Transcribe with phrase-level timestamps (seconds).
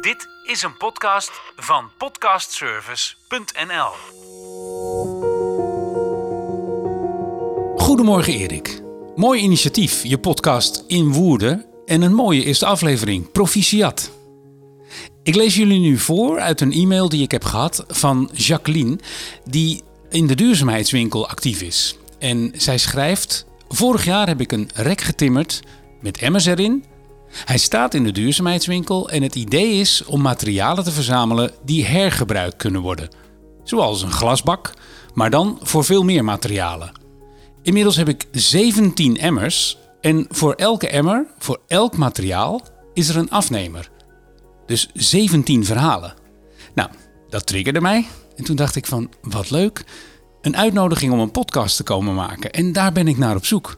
[0.00, 3.90] Dit is een podcast van podcastservice.nl.
[7.76, 8.82] Goedemorgen Erik.
[9.16, 11.66] Mooi initiatief, je podcast in Woerden.
[11.86, 14.10] En een mooie eerste aflevering, proficiat.
[15.22, 18.98] Ik lees jullie nu voor uit een e-mail die ik heb gehad van Jacqueline,
[19.44, 21.98] die in de duurzaamheidswinkel actief is.
[22.18, 25.60] En zij schrijft: Vorig jaar heb ik een rek getimmerd
[26.00, 26.84] met emmers erin.
[27.32, 32.56] Hij staat in de duurzaamheidswinkel en het idee is om materialen te verzamelen die hergebruikt
[32.56, 33.08] kunnen worden.
[33.64, 34.74] Zoals een glasbak,
[35.14, 36.92] maar dan voor veel meer materialen.
[37.62, 42.62] Inmiddels heb ik 17 emmers en voor elke emmer, voor elk materiaal,
[42.94, 43.90] is er een afnemer.
[44.66, 46.14] Dus 17 verhalen.
[46.74, 46.90] Nou,
[47.28, 48.06] dat triggerde mij.
[48.36, 49.84] En toen dacht ik van, wat leuk.
[50.40, 52.50] Een uitnodiging om een podcast te komen maken.
[52.50, 53.76] En daar ben ik naar op zoek.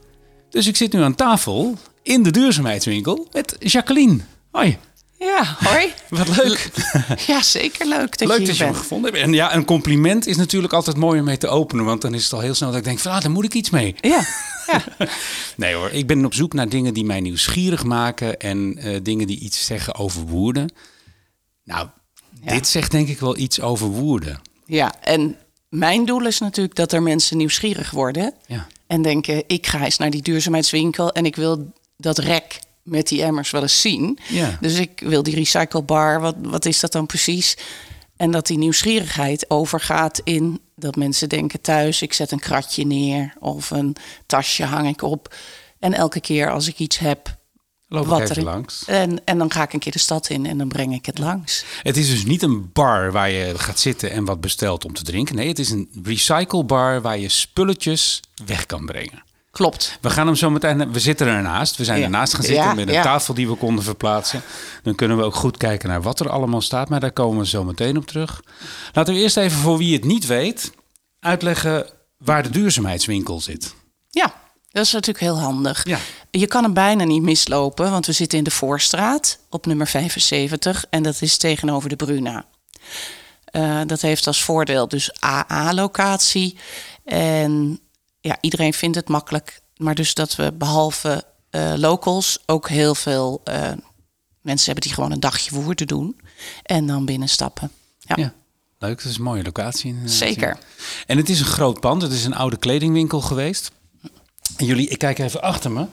[0.50, 4.18] Dus ik zit nu aan tafel in de duurzaamheidswinkel met Jacqueline.
[4.50, 4.78] Hoi.
[5.18, 5.92] Ja, hoi.
[6.08, 6.70] Wat leuk.
[7.26, 8.82] Ja, zeker leuk dat leuk je dat je me bent.
[8.82, 9.24] gevonden hebt.
[9.24, 11.84] En ja, een compliment is natuurlijk altijd mooi om mee te openen.
[11.84, 13.54] Want dan is het al heel snel dat ik denk van, ah, daar moet ik
[13.54, 13.94] iets mee.
[14.00, 14.24] Ja,
[14.66, 14.84] ja.
[15.56, 18.38] Nee hoor, ik ben op zoek naar dingen die mij nieuwsgierig maken.
[18.40, 20.70] En eh, dingen die iets zeggen over Woerden.
[21.64, 21.88] Nou,
[22.42, 22.52] Ja.
[22.52, 24.40] dit zegt denk ik wel iets over Woerden.
[24.66, 25.36] ja, en
[25.68, 28.34] mijn doel is natuurlijk dat er mensen nieuwsgierig worden.
[28.46, 28.66] Ja.
[28.86, 31.72] En denken, ik ga eens naar die duurzaamheidswinkel en ik wil
[32.02, 34.18] dat rek met die emmers wel eens zien.
[34.28, 34.58] Ja.
[34.60, 37.56] Dus ik wil die recyclebar, wat, wat is dat dan precies?
[38.16, 43.34] En dat die nieuwsgierigheid overgaat in dat mensen denken thuis, ik zet een kratje neer
[43.40, 45.34] of een tasje hang ik op.
[45.78, 47.36] En elke keer als ik iets heb,
[47.88, 48.84] Loop ik wat er langs.
[48.86, 51.18] En, en dan ga ik een keer de stad in en dan breng ik het
[51.18, 51.64] langs.
[51.82, 55.02] Het is dus niet een bar waar je gaat zitten en wat bestelt om te
[55.02, 55.34] drinken.
[55.34, 59.22] Nee, het is een recyclebar waar je spulletjes weg kan brengen.
[59.52, 59.98] Klopt.
[60.00, 60.92] We gaan hem zo meteen.
[60.92, 61.76] We zitten ernaast.
[61.76, 62.04] We zijn Ja.
[62.04, 63.02] ernaast gaan zitten Ja, met een ja.
[63.02, 64.42] tafel die we konden verplaatsen.
[64.82, 66.88] Dan kunnen we ook goed kijken naar wat er allemaal staat.
[66.88, 68.42] Maar daar komen we zo meteen op terug.
[68.92, 70.72] Laten we eerst even voor wie het niet weet
[71.20, 71.86] uitleggen
[72.18, 73.74] waar de duurzaamheidswinkel zit.
[74.10, 74.34] Ja,
[74.70, 75.84] dat is natuurlijk heel handig.
[75.86, 75.98] Ja.
[76.30, 80.84] Je kan hem bijna niet mislopen, want we zitten in de Voorstraat op nummer 75
[80.90, 82.44] en dat is tegenover de Bruna.
[83.44, 86.56] Eh, dat heeft als voordeel dus AA-locatie.
[87.04, 87.80] En
[88.22, 89.60] ja, iedereen vindt het makkelijk.
[89.76, 93.72] Maar dus dat we behalve eh, locals ook heel veel eh,
[94.40, 96.20] mensen hebben die gewoon een dagje woerden doen.
[96.62, 97.70] En dan binnenstappen.
[97.98, 98.32] Ja, Ja.
[98.78, 99.88] Leuk, dat is een mooie locatie.
[99.90, 100.12] inderdaad.
[100.12, 100.58] zeker.
[101.06, 102.02] En het is een groot pand.
[102.02, 103.70] Het is een oude kledingwinkel geweest.
[104.56, 105.86] En jullie, ik kijk even achter me.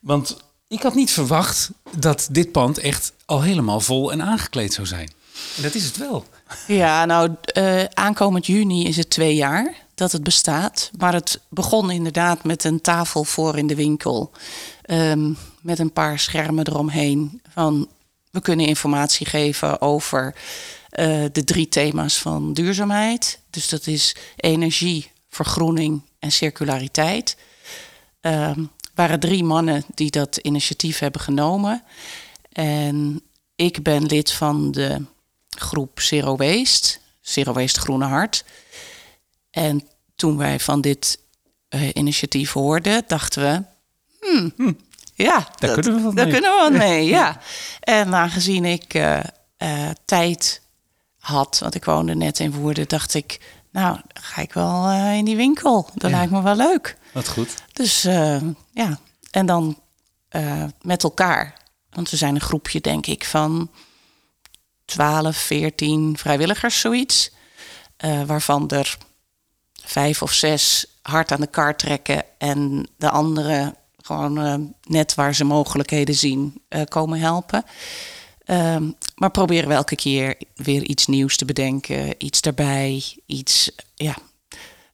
[0.00, 0.36] Want
[0.68, 5.12] ik had niet verwacht dat dit pand echt al helemaal vol en aangekleed zou zijn.
[5.56, 6.24] En dat is het wel.
[6.66, 10.90] Ja, nou, eh, aankomend juni is het twee jaar dat het bestaat.
[10.98, 14.30] Maar het begon inderdaad met een tafel voor in de winkel.
[14.82, 17.42] ehm, met een paar schermen eromheen.
[17.48, 17.88] Van,
[18.30, 20.34] we kunnen informatie geven over
[20.88, 23.40] eh, de drie thema's van duurzaamheid.
[23.50, 27.36] Dus dat is energie, vergroening en circulariteit.
[28.20, 28.64] Ehm
[28.94, 31.82] waren drie mannen die dat initiatief hebben genomen.
[32.52, 33.22] En
[33.54, 35.04] ik ben lid van de
[35.48, 38.44] groep Zero Waste, Zero Waste Groene Hart.
[39.52, 41.18] En toen wij van dit
[41.68, 43.62] eh, initiatief hoorden, dachten we...
[44.26, 44.76] Hmm,
[45.14, 46.32] ja, Daar kunnen we wat daar mee.
[46.34, 47.40] kunnen we wat mee, ja.
[47.80, 49.18] En aangezien ik eh,
[49.56, 50.60] eh, tijd
[51.18, 53.40] had, want ik woonde net in Woerden, dacht ik...
[53.70, 55.88] Nou, ga ik wel in die winkel.
[55.94, 56.16] Dat Ja.
[56.16, 56.96] lijkt me wel leuk.
[57.12, 57.54] Wat goed.
[57.72, 58.02] Dus
[58.72, 58.98] ja,
[59.30, 59.78] en dan
[60.82, 61.54] met elkaar.
[61.90, 63.70] Want we zijn een groepje, denk ik, van
[64.84, 67.30] 12, 14 vrijwilligers, zoiets.
[68.26, 68.96] Waarvan er
[69.84, 72.24] vijf of zes hard aan de kar trekken.
[72.38, 77.64] En de anderen gewoon eh, net waar ze mogelijkheden zien eh, komen helpen.
[78.44, 82.14] Ehm, maar proberen we elke keer weer iets nieuws te bedenken.
[82.18, 83.04] Iets erbij.
[83.26, 84.16] Iets, ja,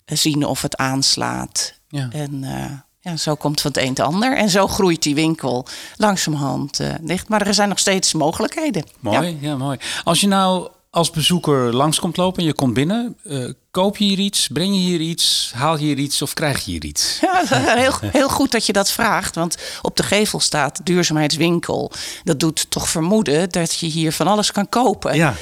[0.04, 1.74] zien of het aanslaat.
[1.88, 2.08] Ja.
[2.12, 2.70] En eh,
[3.00, 4.36] ja, zo komt van het een het ander.
[4.36, 5.66] En zo groeit die winkel
[5.96, 7.28] langzamerhand dicht.
[7.28, 8.84] Maar er zijn nog steeds mogelijkheden.
[9.00, 9.56] Mooi, ja.
[9.56, 9.78] mooi.
[10.04, 10.68] Als je nou
[10.98, 14.74] als bezoeker langs komt lopen en je komt binnen, eh, koop je hier iets, breng
[14.74, 17.18] je hier iets, haal je hier iets of krijg je hier iets?
[17.50, 19.34] Ja, heel, heel goed dat je dat vraagt.
[19.34, 21.92] Want op de gevel staat duurzaamheidswinkel.
[22.24, 25.16] Dat doet toch vermoeden dat je hier van alles kan kopen.
[25.16, 25.34] Ja,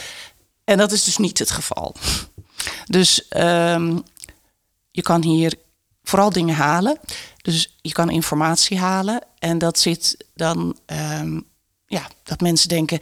[0.65, 1.95] En dat is dus niet het geval.
[2.87, 3.99] Dus ehm,
[4.91, 5.55] je kan hier
[6.03, 6.99] vooral dingen halen.
[7.43, 9.23] Dus je kan informatie halen.
[9.39, 11.41] En dat zit dan, ehm,
[11.87, 13.01] ja, dat mensen denken.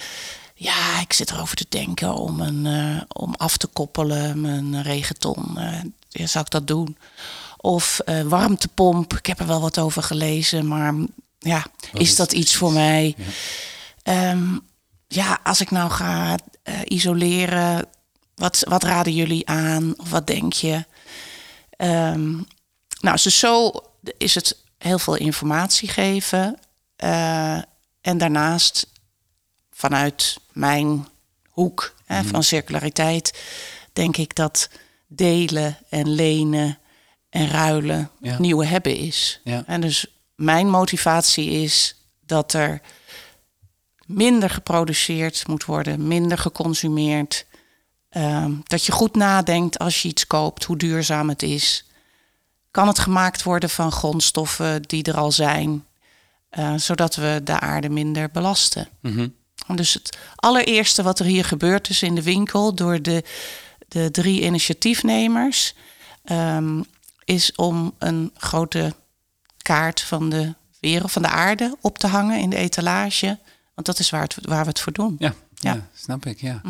[0.65, 5.59] Ja, ik zit erover te denken om, een, eh, om af te koppelen, mijn regenton.
[6.09, 6.97] ja, zou ik dat doen?
[7.57, 9.13] Of eh, warmtepomp.
[9.13, 10.95] Ik heb er wel wat over gelezen, maar
[11.39, 13.17] ja, is is dat iets voor mij?
[14.03, 14.59] Ehm,
[15.09, 16.39] ja, als ik nou ga
[16.85, 17.87] isoleren,
[18.35, 19.95] wat, wat raden jullie aan?
[19.97, 20.85] Of wat denk je?
[21.71, 22.33] Ehm,
[23.01, 23.73] nou, dus zo
[24.19, 26.59] is het heel veel informatie geven.
[28.01, 28.93] En daarnaast
[29.75, 31.07] vanuit mijn
[31.49, 32.29] hoek hè, Mhm.
[32.29, 33.43] van circulariteit
[33.93, 34.69] denk ik dat
[35.07, 36.79] delen en lenen
[37.31, 38.39] en ruilen Ja.
[38.39, 39.41] nieuwe hebben is.
[39.45, 39.63] Ja.
[39.67, 42.81] En dus mijn motivatie is dat er
[44.07, 47.47] minder geproduceerd moet worden, minder geconsumeerd.
[48.09, 51.85] Ehm, dat je goed nadenkt als je iets koopt, hoe duurzaam het is.
[52.71, 55.85] Kan het gemaakt worden van grondstoffen die er al zijn,
[56.49, 58.89] eh, zodat we de aarde minder belasten?
[59.01, 59.29] Mhm.
[59.67, 63.25] Dus het allereerste wat er hier gebeurt is in de winkel door de,
[63.89, 65.75] de drie initiatiefnemers,
[66.25, 66.83] ehm,
[67.25, 68.95] is om een grote
[69.63, 73.39] kaart van de wereld, van de aarde op te hangen in de etalage.
[73.75, 75.17] Want dat is waar, het, waar we het voor doen.
[75.19, 75.75] Ja, ja.
[75.75, 75.89] Ja.
[75.95, 76.61] snap ik, ja.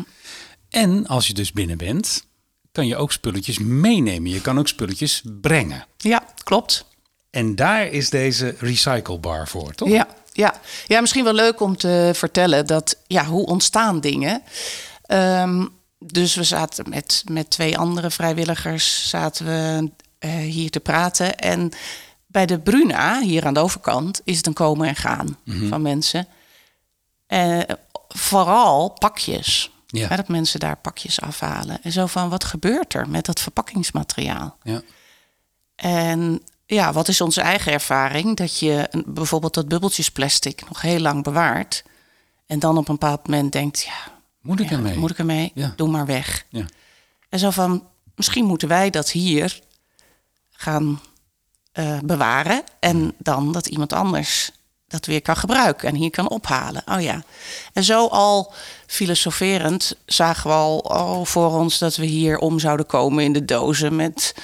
[0.69, 2.25] En als je dus binnen bent,
[2.71, 4.31] kan je ook spulletjes meenemen.
[4.31, 5.85] Je kan ook spulletjes brengen.
[5.97, 6.85] Ja, klopt.
[7.29, 9.89] En daar is deze recyclebar voor, toch?
[9.89, 10.53] Ja, ja.
[10.87, 14.43] ja, misschien wel leuk om te vertellen dat, ja, hoe ontstaan dingen?
[15.05, 15.65] Ehm,
[15.99, 21.37] dus we zaten met, met twee andere vrijwilligers zaten we eh, hier te praten.
[21.37, 21.71] En
[22.25, 25.37] bij de Bruna, hier aan de overkant, is het een komen en gaan
[25.69, 26.27] van mensen.
[27.27, 27.59] Eh,
[28.07, 29.71] vooral pakjes.
[29.87, 30.07] Ja.
[30.07, 31.79] Hè, dat mensen daar pakjes afhalen.
[31.83, 34.57] En zo van, wat gebeurt er met dat verpakkingsmateriaal?
[34.63, 34.81] Ja.
[35.75, 38.35] En ja, wat is onze eigen ervaring?
[38.37, 41.83] Dat je een- bijvoorbeeld dat bubbeltjesplastic nog heel lang bewaart.
[42.45, 44.97] En dan op een bepaald moment denkt, ja, Moet ik ja, ermee?
[44.97, 45.51] moet ik ermee?
[45.53, 45.73] Ja.
[45.75, 46.45] Doe maar weg.
[46.49, 46.65] Ja.
[47.29, 49.59] En zo van, misschien moeten wij dat hier
[50.51, 51.01] gaan
[51.71, 52.63] eh, bewaren.
[52.79, 54.51] En dan dat iemand anders
[54.87, 56.81] dat weer kan gebruiken en hier kan ophalen.
[56.85, 57.23] Oh ja.
[57.73, 58.53] En zo al
[58.87, 63.45] filosoferend zagen we al oh, voor ons dat we hier om zouden komen in de
[63.45, 64.35] dozen met,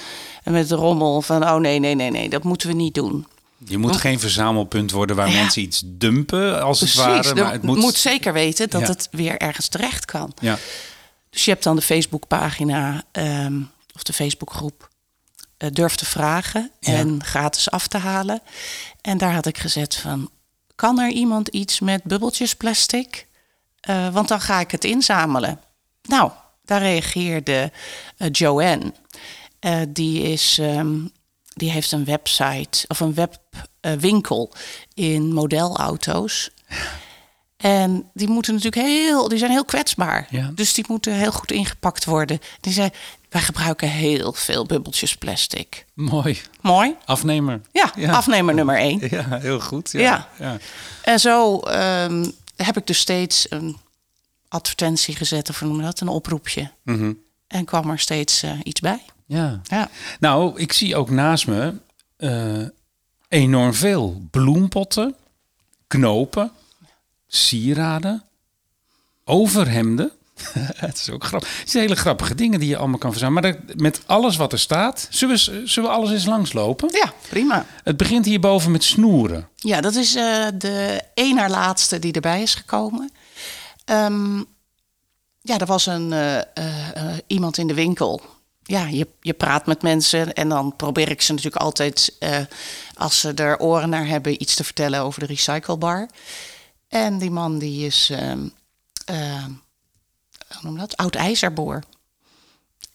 [0.44, 3.26] met de rommel van oh nee, nee, nee, nee, dat moeten we niet doen.
[3.64, 5.34] Je moet geen verzamelpunt worden waar Ja.
[5.40, 7.34] mensen iets dumpen, als het ware.
[7.34, 7.78] Maar het moet...
[7.78, 7.94] moet...
[7.94, 8.86] zeker weten dat Ja.
[8.86, 10.32] het weer ergens terecht kan.
[10.40, 10.58] Ja.
[11.30, 13.60] Dus je hebt dan de Facebookpagina ehm,
[13.94, 14.88] of de Facebookgroep
[15.56, 16.92] eh, Durf te vragen Ja.
[16.92, 18.40] en gratis af te halen.
[19.00, 20.30] En daar had ik gezet van,
[20.74, 23.26] kan er iemand iets met bubbeltjes plastic?
[23.80, 25.60] Eh, want dan ga ik het inzamelen.
[26.02, 26.30] Nou,
[26.64, 27.72] daar reageerde
[28.16, 28.92] eh, Joanne.
[29.62, 30.98] Eh, die, is, ehm,
[31.54, 34.52] die heeft een website of een webwinkel
[34.94, 36.50] in modelauto's.
[37.56, 40.26] En die moeten natuurlijk heel, die zijn heel kwetsbaar.
[40.30, 40.50] Ja.
[40.54, 42.38] Dus die moeten heel goed ingepakt worden.
[42.60, 42.90] Die zei,
[43.28, 45.84] wij gebruiken heel veel bubbeltjes plastic.
[45.94, 46.40] Mooi.
[46.60, 46.94] Mooi.
[47.04, 47.60] Afnemer.
[47.72, 48.12] Ja, Ja.
[48.12, 49.00] afnemer nummer één.
[49.10, 49.90] Ja, heel goed.
[49.92, 50.00] Ja.
[50.00, 50.26] Ja.
[50.38, 50.58] ja.
[51.02, 53.76] En zo ehm, heb ik dus steeds een
[54.48, 56.70] advertentie gezet, of noem dat, een oproepje.
[56.84, 57.12] Mhm.
[57.46, 59.02] En kwam er steeds eh, iets bij.
[59.36, 59.60] Ja.
[59.62, 59.88] Ja.
[60.20, 61.74] Nou, ik zie ook naast me
[62.16, 62.66] eh,
[63.28, 65.14] enorm veel bloempotten,
[65.86, 66.50] knopen,
[67.26, 68.22] sieraden,
[69.24, 70.10] overhemden.
[70.86, 71.58] Het is ook grappig.
[71.60, 73.42] Het zijn hele grappige dingen die je allemaal kan verzamelen.
[73.52, 76.88] Maar dat- met alles wat er staat, zullen we, zullen we alles eens langslopen?
[76.92, 77.66] ja, prima.
[77.84, 79.48] Het begint hierboven met snoeren.
[79.56, 83.10] Ja, dat is eh, de één na laatste die erbij is gekomen.
[83.84, 84.36] Ehm,
[85.40, 86.38] ja, er was een, eh,
[87.26, 88.22] iemand in de winkel.
[88.62, 92.38] Ja, je, je praat met mensen en dan probeer ik ze natuurlijk altijd, eh,
[92.94, 96.08] als ze er oren naar hebben, iets te vertellen over de recyclebar.
[96.88, 98.48] En die man die is, ehm
[99.04, 99.44] eh,
[100.48, 101.82] hoe noem dat, oud ijzerboor.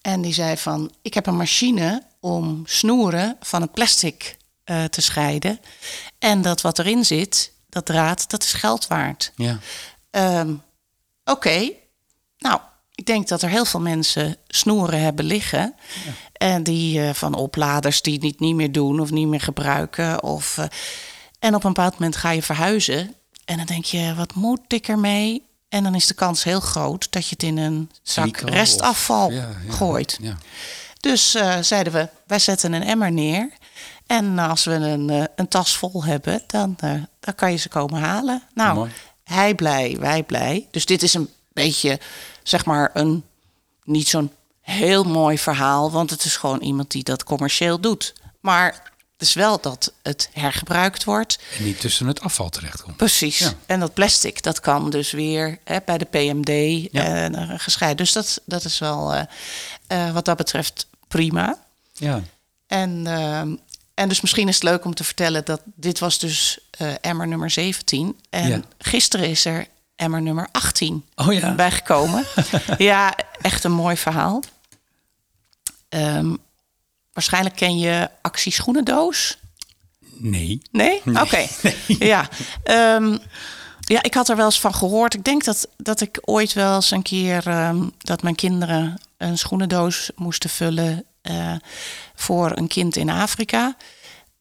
[0.02, 5.02] En die zei van, ik heb een machine om snoeren van het plastic eh, te
[5.02, 5.60] scheiden.
[6.20, 9.32] En dat wat erin zit, dat draad, dat is geld waard.
[9.36, 9.60] Ja.
[10.10, 10.54] Ehm,
[11.28, 11.72] Oké,
[12.38, 12.60] nou,
[12.98, 15.76] ik denk dat er heel veel mensen snoeren hebben liggen.
[16.34, 20.24] En die eh, van opladers die het niet, niet meer doen of niet meer gebruiken.
[20.24, 20.66] Of, eh,
[21.40, 23.14] en op een bepaald moment ga je verhuizen.
[23.46, 25.44] En dan denk je, wat moet ik ermee?
[25.70, 29.32] En dan is de kans heel groot dat je het in een zak of- restafval
[29.32, 29.72] Ja, ja.
[29.74, 30.20] gooit.
[31.00, 33.50] Dus eh, zeiden we, wij zetten een emmer neer.
[34.08, 36.76] En als we een, een tas vol hebben, dan,
[37.20, 38.44] dan kan je ze komen halen.
[38.54, 38.92] Nou, Mooi.
[39.24, 40.68] hij blij, wij blij.
[40.72, 41.30] Dus dit is een
[41.64, 42.00] beetje,
[42.44, 43.24] zeg maar, een
[43.84, 45.92] niet zo'n heel mooi verhaal.
[45.92, 48.14] Want het is gewoon iemand die dat commercieel doet.
[48.42, 51.40] Maar het is wel dat het hergebruikt wordt.
[51.58, 52.98] En niet tussen het afval terechtkomt.
[52.98, 53.38] Precies.
[53.38, 53.54] Ja.
[53.66, 57.30] En dat plastic, dat kan dus weer hè, bij de PMD Ja.
[57.32, 57.98] eh, gescheiden.
[58.06, 59.24] Dus dat, dat is wel eh,
[59.88, 61.58] eh, wat dat betreft prima.
[61.94, 62.22] Ja.
[62.68, 63.08] En,
[63.94, 67.28] en dus misschien is het leuk om te vertellen dat dit was dus eh emmer
[67.28, 68.20] nummer 17.
[68.30, 68.62] En Ja.
[68.80, 71.54] gisteren is er emmer nummer 18 Oh ja.
[71.56, 72.26] bijgekomen.
[72.78, 74.44] ja, echt een mooi verhaal.
[75.90, 76.36] Ehm,
[77.14, 79.38] waarschijnlijk ken je actie schoenendoos.
[80.10, 80.62] Nee.
[80.72, 81.02] Nee?
[81.06, 81.46] Oké.
[81.88, 82.30] Ja.
[82.64, 83.18] Ehm,
[83.80, 85.14] ja, ik had er wel eens van gehoord.
[85.14, 89.38] Ik denk dat, dat ik ooit wel eens een keer ehm, dat mijn kinderen een
[89.38, 91.54] schoenendoos moesten vullen eh,
[92.16, 93.76] voor een kind in Afrika.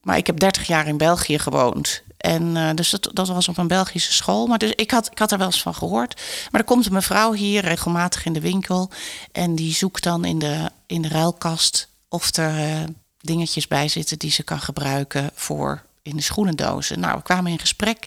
[0.01, 2.01] Maar ik heb 30 jaar in België gewoond.
[2.27, 4.47] En uh, dus dat, was op een Belgische school.
[4.47, 6.21] Maar dus ik had, ik had er wel eens van gehoord.
[6.51, 8.89] Maar er komt een mevrouw hier regelmatig in de winkel.
[9.31, 12.83] En die zoekt dan in de, in de ruilkast of er uh,
[13.19, 16.99] dingetjes bij zitten die ze kan gebruiken voor in de schoenendozen.
[16.99, 18.05] Nou, we kwamen in gesprek.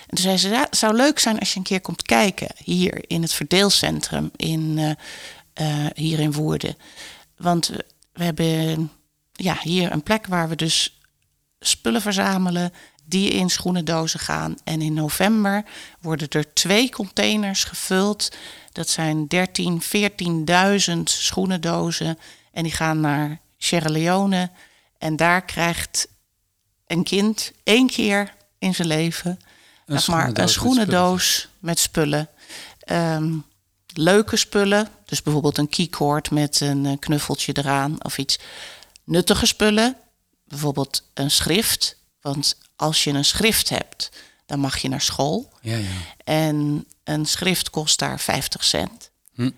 [0.00, 3.04] En toen zei ze, het zou leuk zijn als je een keer komt kijken hier
[3.06, 4.78] in het verdeelcentrum in,
[5.60, 6.76] uh, hier in Woerden.
[7.36, 7.70] Want
[8.12, 8.90] we hebben
[9.32, 11.00] ja, hier een plek waar we dus
[11.60, 12.72] spullen verzamelen
[13.12, 14.56] die in schoenendozen gaan.
[14.64, 15.64] En in november
[16.00, 18.32] worden er twee containers gevuld.
[18.72, 22.18] Dat zijn 13, 14.000 schoenendozen.
[22.52, 24.50] En die gaan naar Sierra Leone.
[24.98, 26.08] En daar krijgt
[26.86, 29.38] een kind één keer in zijn leven
[29.86, 32.28] Een zeg maar, een schoenendoos schoenendoos met spullen.
[32.78, 33.34] Ehm,
[33.94, 38.38] leuke spullen, dus bijvoorbeeld een keycord met een eh, knuffeltje eraan of iets.
[39.04, 39.96] Nuttige spullen,
[40.44, 41.96] bijvoorbeeld een schrift.
[42.20, 44.10] Want als je een schrift hebt,
[44.46, 45.52] dan mag je naar school.
[45.60, 45.88] Ja, ja.
[46.24, 49.10] En een schrift kost daar 50 cent.
[49.34, 49.50] Hm.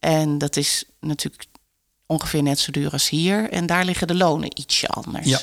[0.00, 1.44] En dat is natuurlijk
[2.06, 3.50] ongeveer net zo duur als hier.
[3.50, 5.26] En daar liggen de lonen ietsje anders.
[5.26, 5.40] Ja.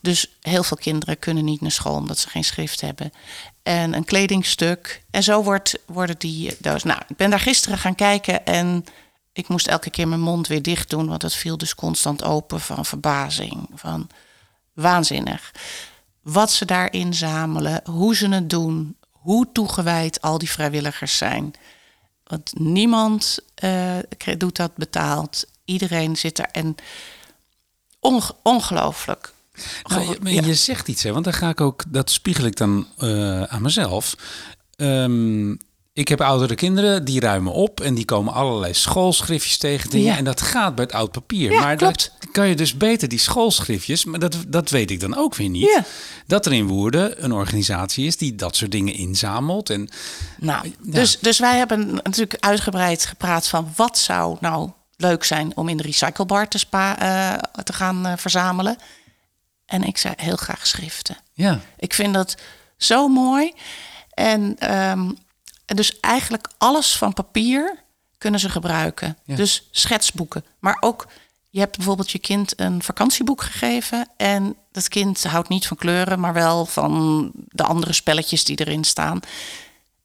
[0.00, 3.12] Dus heel veel kinderen kunnen niet naar school omdat ze geen schrift hebben.
[3.62, 5.02] En een kledingstuk.
[5.10, 6.82] En zo wordt, worden die doos.
[6.82, 8.84] Nou, ik ben daar gisteren gaan kijken en
[9.32, 12.60] ik moest elke keer mijn mond weer dicht doen, want het viel dus constant open
[12.60, 13.68] van verbazing.
[13.74, 14.08] Van
[14.72, 15.52] waanzinnig.
[16.22, 21.52] Wat ze daar inzamelen, hoe ze het doen, hoe toegewijd al die vrijwilligers zijn.
[22.24, 23.96] Want niemand eh,
[24.38, 25.44] doet dat betaald.
[25.64, 26.74] Iedereen zit er en
[27.98, 29.32] onge- ongelooflijk.
[29.82, 31.12] Nou, je, maar je zegt iets, hè?
[31.12, 34.14] want dan ga ik ook, dat spiegel ik dan eh, aan mezelf.
[34.76, 35.54] Ehm,
[36.00, 40.06] ik heb oudere kinderen, die ruimen op en die komen allerlei schoolschriftjes tegen dingen.
[40.06, 40.16] Ja.
[40.16, 41.52] En dat gaat bij het oud papier.
[41.52, 42.12] Ja, maar klopt.
[42.18, 45.48] dan kan je dus beter die schoolschriftjes, maar dat, dat weet ik dan ook weer
[45.48, 45.72] niet.
[45.74, 45.84] Ja.
[46.26, 49.70] Dat er in Woerden een organisatie is die dat soort dingen inzamelt.
[49.70, 49.90] En
[50.38, 55.68] Nou, dus, dus wij hebben natuurlijk uitgebreid gepraat van wat zou nou leuk zijn om
[55.68, 58.76] in de recyclebar te, spa, eh, te gaan eh, verzamelen.
[59.66, 61.16] En ik zei heel graag schriften.
[61.32, 62.36] ja, Ik vind dat
[62.76, 63.52] zo mooi.
[64.14, 65.10] En, ehm,
[65.70, 67.82] en dus eigenlijk alles van papier
[68.18, 69.18] kunnen ze gebruiken.
[69.24, 69.36] Ja.
[69.36, 70.44] Dus schetsboeken.
[70.58, 71.06] Maar ook,
[71.50, 74.08] je hebt bijvoorbeeld je kind een vakantieboek gegeven.
[74.16, 78.84] En dat kind houdt niet van kleuren, maar wel van de andere spelletjes die erin
[78.84, 79.20] staan.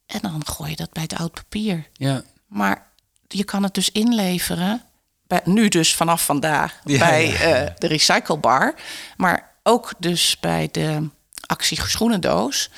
[0.05, 1.87] En dan gooi je dat bij het oud papier.
[1.93, 2.23] ja.
[2.47, 2.87] Maar
[3.27, 4.83] je kan het dus inleveren.
[5.27, 8.75] Bij, nu dus vanaf vandaag Ja, bij ja, eh, de recyclebar.
[9.17, 11.09] Maar ook dus bij de
[11.45, 12.69] actie schoenendoos.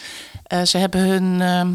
[0.43, 1.73] Eh, ze hebben hun ehm,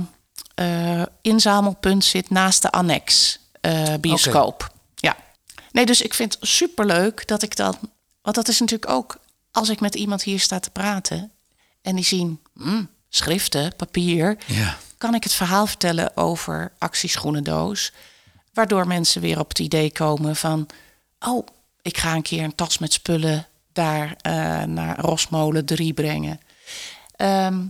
[0.62, 4.73] eh, inzamelpunt zit naast de annex eh, bioscoop.
[4.95, 5.16] Ja.
[5.73, 7.78] Nee, dus ik vind het superleuk dat ik dan...
[8.23, 9.21] Want dat is natuurlijk ook...
[9.50, 11.31] Als ik met iemand hier sta te praten...
[11.83, 14.76] en die zien hm, schriften, papier ja.
[14.99, 17.92] kan ik het verhaal vertellen over actieschoenendoos.
[18.52, 20.66] Waardoor mensen weer op het idee komen van...
[21.21, 21.47] oh,
[21.83, 26.40] ik ga een keer een tas met spullen daar eh, naar Rosmolen 3 brengen.
[27.16, 27.66] Ehm,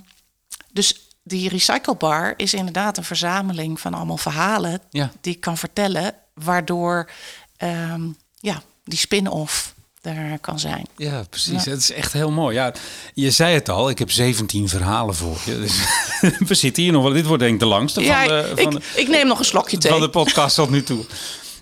[0.73, 4.81] dus die recyclebar is inderdaad een verzameling van allemaal verhalen...
[4.91, 5.13] Ja.
[5.21, 7.11] die ik kan vertellen, waardoor
[7.57, 8.03] ehm,
[8.41, 10.87] ja, die spin-off daar kan zijn.
[10.97, 11.65] Ja, precies.
[11.65, 11.71] Ja.
[11.71, 12.55] Het is echt heel mooi.
[12.55, 12.73] Ja,
[13.15, 15.59] je zei het al, ik heb 17 verhalen voor je.
[15.59, 15.79] Dus
[16.49, 17.13] we zitten hier nog wel.
[17.13, 19.39] Dit wordt denk ik de langste Ja, van, de, ik, van, de, ik neem nog
[19.39, 19.91] een slokje thee.
[19.91, 21.05] van de podcast tot nu toe.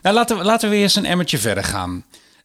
[0.03, 2.05] Nou, laten, we, laten we weer eens een emmertje verder gaan.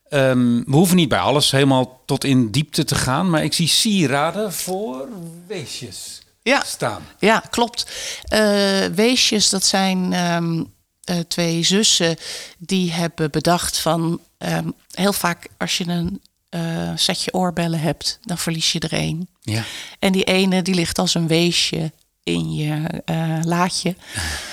[0.10, 3.29] Ehm, we hoeven niet bij alles helemaal tot in diepte te gaan.
[3.29, 5.07] Maar ik zie sieraden voor
[5.48, 6.63] weesjes Ja.
[6.65, 7.01] staan.
[7.19, 7.85] Ja, klopt.
[8.23, 10.63] Eh, weesjes, dat zijn ehm,
[11.03, 12.17] eh, twee zussen
[12.57, 14.19] die hebben bedacht van...
[14.37, 19.27] ehm, heel vaak als je een eh, setje oorbellen hebt, dan verlies je er één.
[19.41, 19.63] Ja.
[19.99, 21.91] En die ene die ligt als een weesje
[22.23, 23.01] in je
[23.43, 23.95] laadje.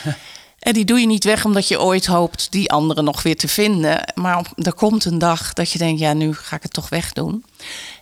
[0.59, 3.49] En die doe je niet weg omdat je ooit hoopt die andere nog weer te
[3.49, 4.13] vinden.
[4.15, 6.89] Maar op- er komt een dag dat je denkt, ja, nu ga ik het toch
[6.89, 7.45] wegdoen.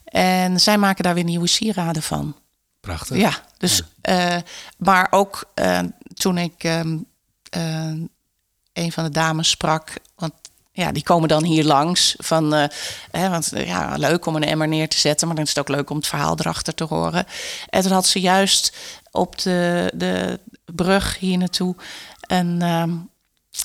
[0.05, 2.35] En zij maken daar weer nieuwe sieraden van.
[2.81, 3.17] Prachtig.
[3.17, 4.37] Ja, dus, eh,
[4.77, 5.81] maar ook eh,
[6.15, 6.99] toen ik ehm,
[7.51, 7.93] eh,
[8.73, 10.33] een van de dames sprak, want
[10.73, 12.15] ja, die komen dan hier langs.
[12.19, 12.53] Van,
[13.11, 15.77] hè, want ja, leuk om een emmer neer te zetten, maar dan is het ook
[15.77, 17.27] leuk om het verhaal erachter te horen.
[17.69, 18.77] En toen had ze juist
[19.11, 21.77] op de, de brug hier naartoe
[22.21, 22.97] een ehm,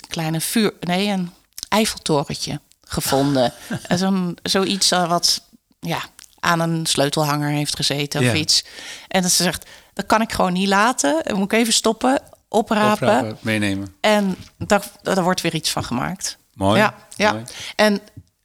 [0.08, 1.32] kleine vuur, nee, een
[1.70, 3.54] Eiffeltorentje gevonden.
[3.88, 5.42] En zo'n zoiets wat
[5.80, 6.02] ja,
[6.46, 8.34] aan een sleutelhanger heeft gezeten of Ja.
[8.34, 8.64] iets.
[9.08, 11.22] En dat ze zegt, dat kan ik gewoon niet laten.
[11.24, 13.08] Dan moet ik even stoppen, oprapen.
[13.08, 13.96] Oprapen, meenemen.
[14.02, 16.38] En daar, daar wordt weer iets van gemaakt.
[16.54, 16.80] Mooi.
[16.80, 17.32] Ja, ja.
[17.32, 17.44] Mooi.
[17.76, 18.02] En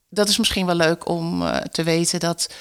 [0.09, 2.53] dat is misschien wel leuk om eh, te weten dat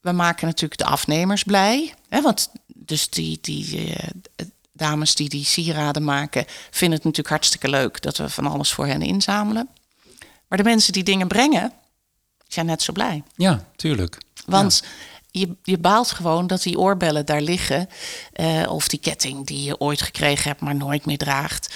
[0.00, 1.94] we maken natuurlijk de afnemers blij.
[2.08, 2.20] Hè?
[2.20, 4.08] Want dus die, die eh,
[4.72, 8.86] dames die die sieraden maken, vinden het natuurlijk hartstikke leuk dat we van alles voor
[8.86, 9.68] hen inzamelen.
[10.48, 11.72] Maar de mensen die dingen brengen,
[12.48, 13.22] zijn net zo blij.
[13.36, 14.18] Ja, tuurlijk.
[14.46, 14.82] Want
[15.30, 17.88] je, je baalt gewoon dat die oorbellen daar liggen.
[18.32, 21.74] eh, of die ketting die je ooit gekregen hebt, maar nooit meer draagt.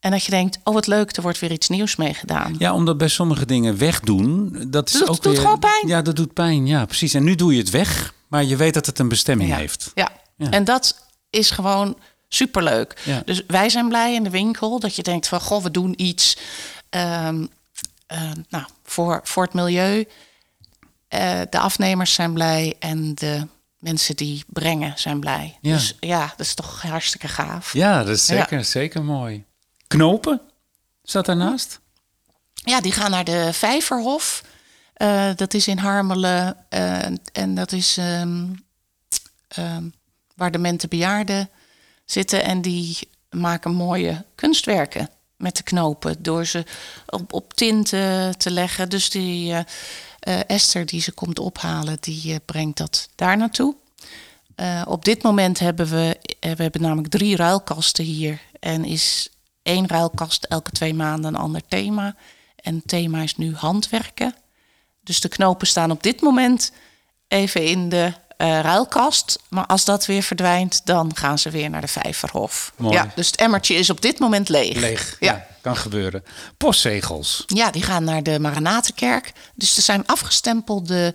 [0.00, 2.54] En dat je denkt, oh wat leuk, er wordt weer iets nieuws mee gedaan.
[2.58, 5.40] Ja, omdat bij sommige dingen wegdoen, dat is Doet- ook doet weer...
[5.42, 5.86] gewoon pijn.
[5.88, 6.66] Ja, dat doet pijn.
[6.66, 7.14] Ja, precies.
[7.14, 9.56] En nu doe je het weg, maar je weet dat het een bestemming Ja.
[9.56, 9.90] heeft.
[9.94, 10.08] Ja.
[10.36, 10.50] Ja.
[10.50, 13.00] en dat is gewoon superleuk.
[13.04, 13.22] Ja.
[13.24, 16.36] Dus wij zijn blij in de winkel dat je denkt van, goh, we doen iets
[16.90, 17.48] ehm, eh,
[18.48, 20.08] nou, voor, voor het milieu.
[21.08, 23.46] Eh, de afnemers zijn blij en de
[23.78, 25.58] mensen die brengen zijn blij.
[25.60, 25.72] Ja.
[25.72, 27.72] Dus ja, dat is toch hartstikke gaaf.
[27.72, 28.34] Ja, dat is Ja.
[28.36, 29.44] zeker, zeker mooi.
[29.86, 30.40] Knopen?
[31.02, 31.80] Staat daarnaast?
[32.54, 34.42] Ja, die gaan naar de Vijverhof.
[34.94, 36.56] Eh, dat is in Harmelen.
[36.68, 38.46] eh, en dat is ehm,
[39.48, 39.84] ehm,
[40.34, 41.50] waar de mente bejaarden
[42.04, 42.44] zitten.
[42.44, 42.98] En die
[43.30, 45.08] maken mooie kunstwerken
[45.40, 46.22] met de knopen.
[46.22, 46.64] Door ze
[47.06, 48.88] op, op tinten te leggen.
[48.88, 49.60] Dus die eh,
[50.20, 53.74] eh, Esther die ze komt ophalen, die eh, brengt dat daar naartoe.
[54.86, 58.40] Op dit moment hebben we, we hebben namelijk drie ruilkasten hier.
[58.58, 59.30] En is
[59.62, 62.14] één ruilkast elke twee maanden een ander thema.
[62.56, 64.34] En het thema is nu handwerken.
[65.04, 66.72] Dus de knopen staan op dit moment
[67.28, 69.38] even in de eh, ruilkast.
[69.48, 72.72] Maar als dat weer verdwijnt, dan gaan ze weer naar de Vijverhof.
[72.76, 72.94] Mooi.
[72.94, 74.76] Ja, dus het emmertje is op dit moment leeg.
[74.76, 75.16] Leeg.
[75.20, 75.32] Ja.
[75.32, 76.24] Ja, kan gebeuren.
[76.56, 77.42] Postzegels.
[77.46, 79.32] Ja, die gaan naar de Maranatenkerk.
[79.54, 81.14] Dus er zijn afgestempelde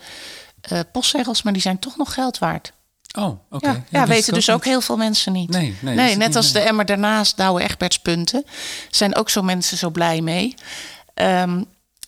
[0.62, 2.74] eh, postzegels, maar die zijn toch nog geld waard.
[3.18, 3.68] Oh, oké.
[3.68, 5.50] Ja, Ja, ja, wist weten dus ook heel veel mensen niet.
[5.50, 6.64] Nee, nee, wist ik net niet, als nee.
[6.64, 8.46] de emmer daarnaast, Douwe Egbertspunten,
[8.90, 10.56] zijn ook zo mensen zo blij mee.
[11.14, 11.64] Ehm,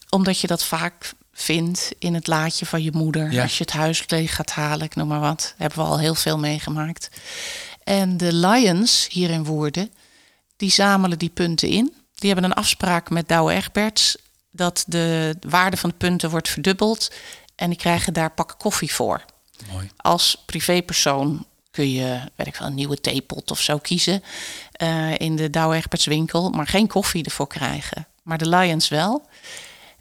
[0.09, 3.31] omdat je dat vaak vindt in het laadje van je moeder.
[3.31, 3.41] Ja.
[3.41, 5.53] Als je het huis leeg gaat halen, ik noem maar wat.
[5.57, 7.09] Hebben we al heel veel meegemaakt.
[7.83, 9.91] En de Lions hier in Woerden,
[10.55, 11.93] die zamelen die punten in.
[12.15, 14.17] Die hebben een afspraak met Douwe Egberts
[14.51, 17.11] dat de waarde van de punten wordt verdubbeld.
[17.55, 19.25] En die krijgen daar pakken koffie voor.
[19.71, 19.89] Mooi.
[19.97, 24.23] Als privépersoon kun je, weet ik wel, een nieuwe theepot of zo kiezen
[24.71, 28.07] eh, in de Douwe Egberts winkel, maar geen koffie ervoor krijgen.
[28.23, 29.25] Maar de Lions wel.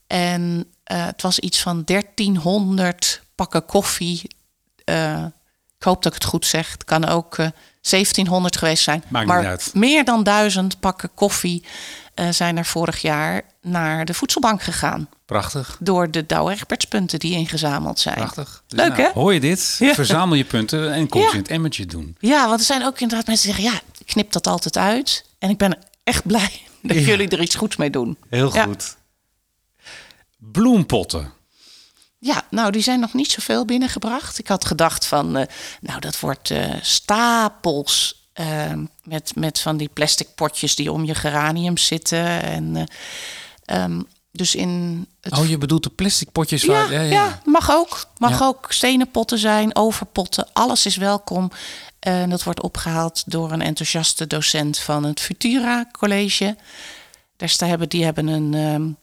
[0.07, 4.23] En eh, het was iets van 1300 pakken koffie.
[4.85, 5.25] Eh,
[5.79, 6.73] ik hoop dat ik het goed zeg.
[6.73, 7.47] Het kan ook eh
[7.81, 9.05] 1700 geweest zijn.
[9.09, 9.71] Maakt maar niet uit.
[9.75, 11.65] meer dan duizend pakken koffie
[12.15, 15.09] eh, zijn er vorig jaar naar de voedselbank gegaan.
[15.27, 15.77] Prachtig.
[15.81, 18.15] Door de Douwe Egbertspunten die ingezameld zijn.
[18.15, 18.63] Prachtig.
[18.67, 19.11] Dus Leuk, hè?
[19.15, 19.77] Hoor je dit?
[19.79, 19.95] Ja.
[19.95, 21.27] Verzamel je punten en kom Ja.
[21.29, 22.17] ze in het emmertje doen.
[22.19, 23.75] Ja, want er zijn ook inderdaad mensen die zeggen...
[23.79, 25.25] ja, ik knip dat altijd uit.
[25.39, 27.03] En ik ben echt blij dat Ja.
[27.03, 28.17] jullie er iets goeds mee doen.
[28.31, 28.65] Heel Ja.
[28.65, 28.97] goed.
[30.37, 31.33] Bloempotten.
[32.19, 34.39] Ja, nou, die zijn nog niet zoveel binnengebracht.
[34.39, 35.47] Ik had gedacht van, eh,
[35.81, 38.25] nou, dat wordt eh, stapels...
[38.33, 38.73] eh,
[39.03, 42.43] met, met van die plastic potjes die om je geraniums zitten.
[42.43, 42.85] En, eh,
[43.83, 44.01] ehm,
[44.33, 47.05] dus in het Oh, je bedoelt de plastic potjes Ja, waar...
[47.07, 48.07] ja, mag ook.
[48.19, 48.47] Mag Ja.
[48.47, 50.49] ook stenen potten zijn, overpotten.
[50.53, 51.51] Alles is welkom.
[51.99, 56.57] En dat wordt opgehaald door een enthousiaste docent van het Futura College.
[57.37, 58.97] Daar hebben, die hebben een, ehm, een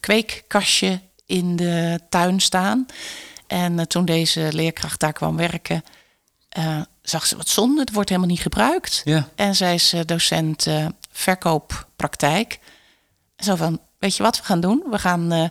[0.00, 2.86] kweekkastje in de tuin staan.
[3.46, 5.84] En eh, toen deze leerkracht daar kwam werken,
[6.48, 7.80] eh, zag ze wat zonde.
[7.80, 9.02] Het wordt helemaal niet gebruikt.
[9.04, 9.28] Ja.
[9.34, 12.58] En zij is docent eh, verkooppraktijk.
[13.36, 14.82] Zo van, weet je wat we gaan doen?
[14.90, 15.50] We gaan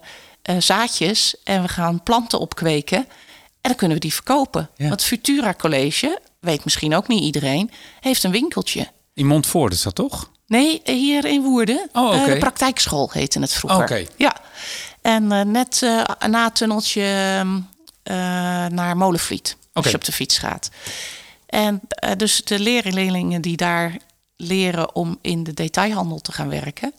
[0.59, 2.97] zaadjes en we gaan planten opkweken.
[2.97, 4.69] En dan kunnen we die verkopen.
[4.75, 4.87] Ja.
[4.87, 8.87] Want Futura College, weet misschien ook niet iedereen, heeft een winkeltje.
[9.13, 10.31] In Montfort is dat toch?
[10.47, 11.89] Nee, hier in Woerden.
[11.93, 12.15] Oh.
[12.15, 13.83] Eh, de praktijkschool heette het vroeger.
[13.83, 14.05] Oké.
[14.17, 14.35] Ja.
[15.05, 17.01] En eh, net eh, na het tunneltje
[18.03, 18.15] eh,
[18.65, 19.57] naar Molenvliet.
[19.73, 20.69] Als je op de fiets gaat.
[21.45, 21.81] En
[22.17, 23.97] dus de leerlingen die daar
[24.35, 26.93] leren om in de detailhandel te gaan werken.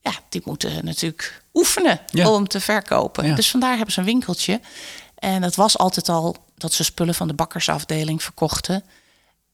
[0.00, 2.30] Ja, die moeten natuurlijk oefenen Ja.
[2.30, 3.26] om te verkopen.
[3.26, 3.34] Ja.
[3.34, 4.60] Dus vandaar hebben ze een winkeltje.
[5.14, 8.84] En het was altijd al dat ze spullen van de bakkersafdeling verkochten.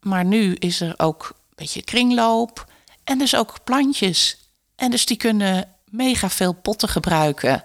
[0.01, 2.67] Maar nu is er ook een beetje kringloop.
[3.05, 4.37] En dus ook plantjes.
[4.77, 7.65] En dus die kunnen mega veel potten gebruiken.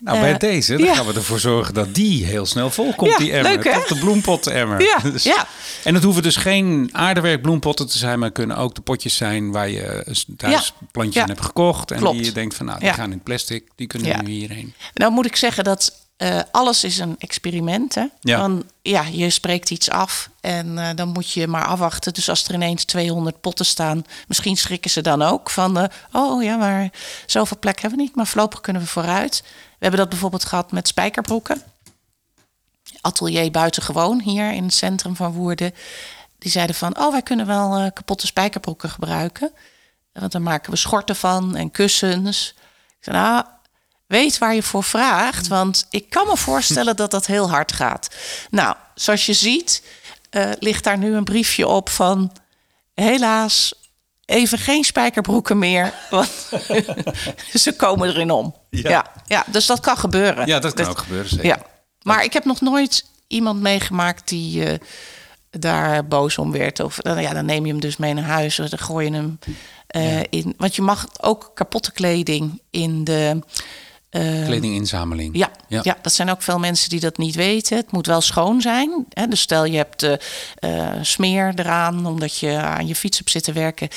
[0.00, 0.94] Nou, bij Eh, deze dan ja.
[0.94, 3.52] gaan we ervoor zorgen dat die heel snel vol komt, Ja, die emmer.
[3.52, 4.80] leuk, de bloempotten-emmer.
[4.82, 5.46] Ja, Dus- ja.
[5.84, 9.50] En het hoeven dus geen aardewerk bloempotten te zijn, maar kunnen ook de potjes zijn
[9.52, 10.86] waar je thuis Ja.
[10.90, 11.24] plantje Ja.
[11.26, 11.90] in hebt gekocht.
[11.90, 12.16] En Klopt.
[12.16, 14.74] die je denkt van, nou, die gaan in plastic, die kunnen nu hierheen.
[14.94, 17.94] Nou moet ik zeggen dat eh, alles is een experiment.
[17.94, 18.06] Hè?
[18.20, 18.38] Ja.
[18.40, 22.12] Want, ja, je spreekt iets af en eh, dan moet je maar afwachten.
[22.12, 25.78] Dus als er ineens 200 potten staan, misschien schrikken ze dan ook van...
[25.78, 26.90] eh, oh ja, maar
[27.26, 29.42] zoveel plek hebben we niet, maar voorlopig kunnen we vooruit.
[29.44, 31.62] We hebben dat bijvoorbeeld gehad met spijkerbroeken.
[33.00, 35.74] Atelier buitengewoon hier in het centrum van Woerden.
[36.38, 39.52] Die zeiden van, oh wij kunnen wel kapotte spijkerbroeken gebruiken.
[40.12, 42.54] Want dan maken we schorten van en kussens.
[42.98, 43.44] Ik zei, nou,
[44.08, 45.48] weet waar je voor vraagt.
[45.48, 48.08] Want ik kan me voorstellen dat dat heel hard gaat.
[48.50, 49.82] Nou, zoals je ziet,
[50.30, 52.32] eh, ligt daar nu een briefje op van...
[52.94, 53.74] helaas,
[54.24, 55.92] even geen spijkerbroeken meer.
[56.10, 56.30] Want
[57.54, 58.54] ze komen erin om.
[58.70, 58.90] Ja.
[58.90, 59.12] Ja.
[59.26, 60.46] Ja, dus dat kan gebeuren.
[60.46, 61.46] Ja, dat kan Dus- ook gebeuren, zeker.
[61.46, 61.58] Ja.
[62.02, 64.78] Maar ik heb nog nooit iemand meegemaakt die eh,
[65.50, 66.80] daar boos om werd.
[66.80, 68.58] Of dan, ja, dan neem je hem dus mee naar huis.
[68.58, 69.38] Of dan gooi je hem
[69.86, 70.54] eh, in.
[70.56, 73.40] Want je mag ook kapotte kleding in de.
[74.10, 75.36] Eh, Kledinginzameling.
[75.36, 75.80] ja, Ja.
[75.82, 75.96] ja.
[76.02, 77.76] dat zijn ook veel mensen die dat niet weten.
[77.76, 79.06] Het moet wel schoon zijn.
[79.08, 79.26] Hè?
[79.26, 80.02] Dus stel je hebt
[80.54, 83.88] eh, smeer eraan omdat je aan je fiets hebt zitten werken.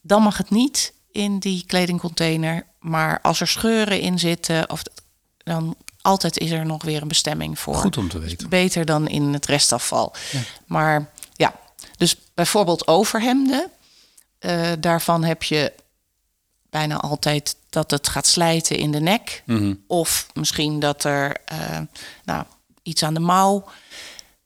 [0.00, 2.66] Dan mag het niet in die kledingcontainer.
[2.80, 4.82] Maar als er scheuren in zitten, of,
[5.38, 7.74] dan altijd is er nog weer een bestemming voor.
[7.74, 8.48] Goed om te weten.
[8.48, 10.14] Beter dan in het restafval.
[10.66, 11.54] Maar ja,
[11.96, 13.70] dus bijvoorbeeld overhemden.
[14.38, 15.72] eh, daarvan heb je
[16.70, 19.42] bijna altijd dat het gaat slijten in de nek.
[19.46, 19.74] Mhm.
[19.86, 21.80] Of misschien dat er eh,
[22.24, 22.44] nou,
[22.82, 23.64] iets aan de mouw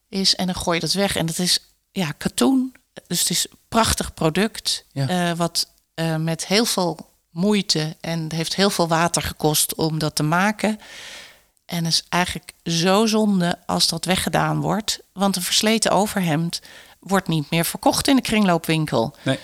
[0.09, 1.17] is en dan gooi je dat weg.
[1.17, 1.59] En dat is
[1.93, 2.75] ja, katoen.
[3.07, 4.85] Dus het is een prachtig product.
[4.93, 5.09] Ja.
[5.09, 9.99] eh, wat eh, met heel veel moeite en het heeft heel veel water gekost om
[9.99, 10.79] dat te maken.
[11.65, 15.01] En is eigenlijk zo zonde als dat weggedaan wordt.
[15.13, 16.61] Want een versleten overhemd
[17.01, 19.15] wordt niet meer verkocht in de kringloopwinkel.
[19.23, 19.39] Nee.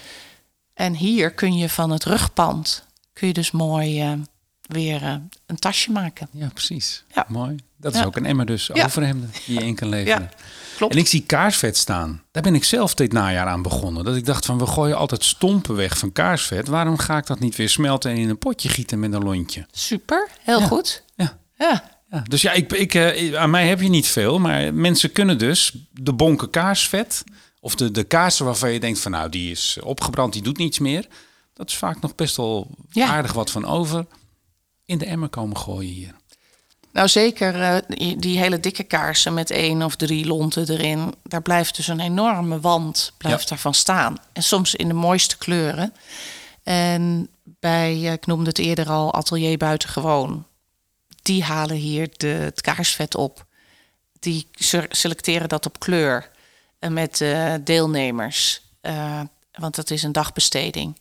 [0.78, 4.12] En hier kun je van het rugpand kun je dus mooi eh,
[4.60, 5.14] weer eh,
[5.46, 6.28] een tasje maken.
[6.32, 7.04] Ja, precies.
[7.14, 7.24] Ja.
[7.28, 7.56] Mooi.
[7.76, 8.04] Dat is Ja.
[8.06, 8.84] ook een emmer dus, Ja.
[8.84, 10.20] overhemden die je in kan leveren.
[10.22, 10.28] Ja,
[10.76, 10.92] klopt.
[10.92, 12.22] En ik zie kaarsvet staan.
[12.30, 14.04] Daar ben ik zelf dit najaar aan begonnen.
[14.04, 16.68] Dat ik dacht van, we gooien altijd stompen weg van kaarsvet.
[16.68, 19.66] Waarom ga ik dat niet weer smelten en in een potje gieten met een lontje?
[19.70, 21.02] Super, heel goed.
[21.16, 21.38] Ja.
[21.58, 24.38] Ja, Ja, dus ja, ik, ik, eh, aan mij heb je niet veel.
[24.38, 27.24] Maar mensen kunnen dus de bonken kaarsvet...
[27.68, 29.10] of de, de kaarsen waarvan je denkt van...
[29.10, 31.06] nou, die is opgebrand, die doet niets meer.
[31.54, 33.06] Dat is vaak nog best wel Ja.
[33.08, 34.06] aardig wat van over.
[34.84, 36.14] In de emmer komen gooien hier.
[36.92, 37.76] nou zeker eh,
[38.18, 41.14] die, hele dikke kaarsen met één of drie lonten erin.
[41.22, 43.48] Daar blijft dus een enorme wand blijft Ja.
[43.48, 44.16] daarvan staan.
[44.32, 45.92] En soms in de mooiste kleuren.
[46.62, 50.46] En bij, eh, ik noemde het eerder al, Atelier Buitengewoon.
[51.22, 53.46] Die halen hier de, het kaarsvet op.
[54.20, 56.30] Die se- selecteren dat op kleur
[56.78, 58.60] met eh, deelnemers.
[58.80, 59.20] Eh,
[59.52, 61.00] want dat is een dagbesteding.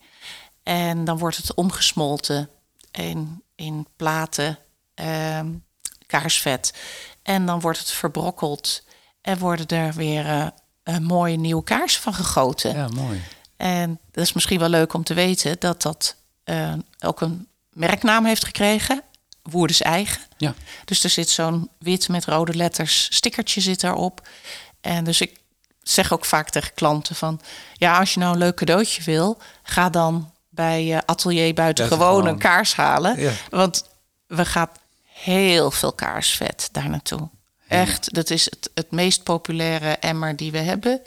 [0.62, 2.48] En dan wordt het omgesmolten
[2.90, 4.58] in, in platen
[4.94, 5.48] ehm,
[6.06, 6.74] kaarsvet.
[7.22, 8.82] En dan wordt het verbrokkeld
[9.20, 10.46] en worden er weer eh,
[10.82, 12.74] een mooie nieuwe kaars van gegoten.
[12.74, 13.22] Ja, mooi.
[13.56, 18.24] En dat is misschien wel leuk om te weten dat dat eh, ook een merknaam
[18.24, 19.02] heeft gekregen.
[19.42, 20.22] Woerders eigen.
[20.36, 20.54] Ja.
[20.84, 24.28] Dus er zit zo'n wit met rode letters stickertje zit daarop.
[24.80, 25.38] En dus ik
[25.90, 27.40] zeg ook vaak tegen klanten van...
[27.72, 29.38] ja, als je nou een leuk cadeautje wil...
[29.62, 33.20] ga dan bij eh, Atelier Buitengewoon een kaars halen.
[33.20, 33.32] Ja.
[33.50, 33.84] Want
[34.26, 34.68] we gaan
[35.04, 37.28] heel veel kaarsvet daar naartoe.
[37.68, 41.00] Echt, dat is het, het meest populaire emmer die we hebben.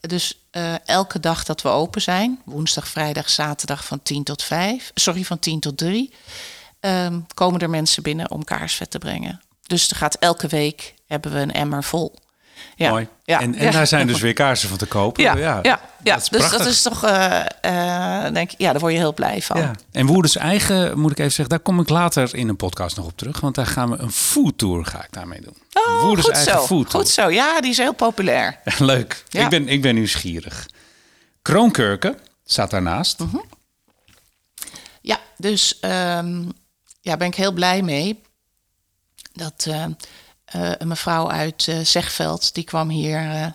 [0.00, 4.90] Dus eh, elke dag dat we open zijn, woensdag, vrijdag, zaterdag van 10 tot 5,
[4.94, 6.12] sorry, van 10 tot 3,
[6.80, 9.40] ehm, komen er mensen binnen om kaarsvet te brengen.
[9.62, 12.14] Dus er gaat elke week hebben we een emmer vol.
[12.76, 12.90] Ja.
[12.90, 13.08] Mooi.
[13.24, 13.40] Ja.
[13.40, 13.70] En, en Ja.
[13.70, 15.22] daar zijn dus weer kaarsen van te kopen.
[15.22, 16.58] Ja, ja, ja, dat is dus prachtig.
[16.58, 17.40] dat is toch, eh,
[18.26, 19.60] eh, denk ik, ja, daar word je heel blij van.
[19.60, 19.70] Ja.
[19.92, 23.06] En Woerders eigen, moet ik even zeggen, daar kom ik later in een podcast nog
[23.06, 23.40] op terug.
[23.40, 25.56] Want daar gaan we een food tour ga ik daarmee doen.
[25.72, 26.84] Oh, Woerders goed eigen zo.
[26.88, 27.28] Goed zo.
[27.30, 28.58] Ja, die is heel populair.
[28.78, 29.24] Leuk.
[29.30, 30.66] Ik, ben, ik ben nieuwsgierig.
[31.42, 33.18] Kroonkurken staat daarnaast.
[33.18, 33.36] Mhm.
[35.00, 36.42] Ja, dus ehm
[37.00, 38.20] ja, ben ik heel blij mee.
[39.32, 39.66] Dat
[40.50, 43.18] eh, een mevrouw uit eh, Zegveld, die kwam hier...
[43.18, 43.46] eh,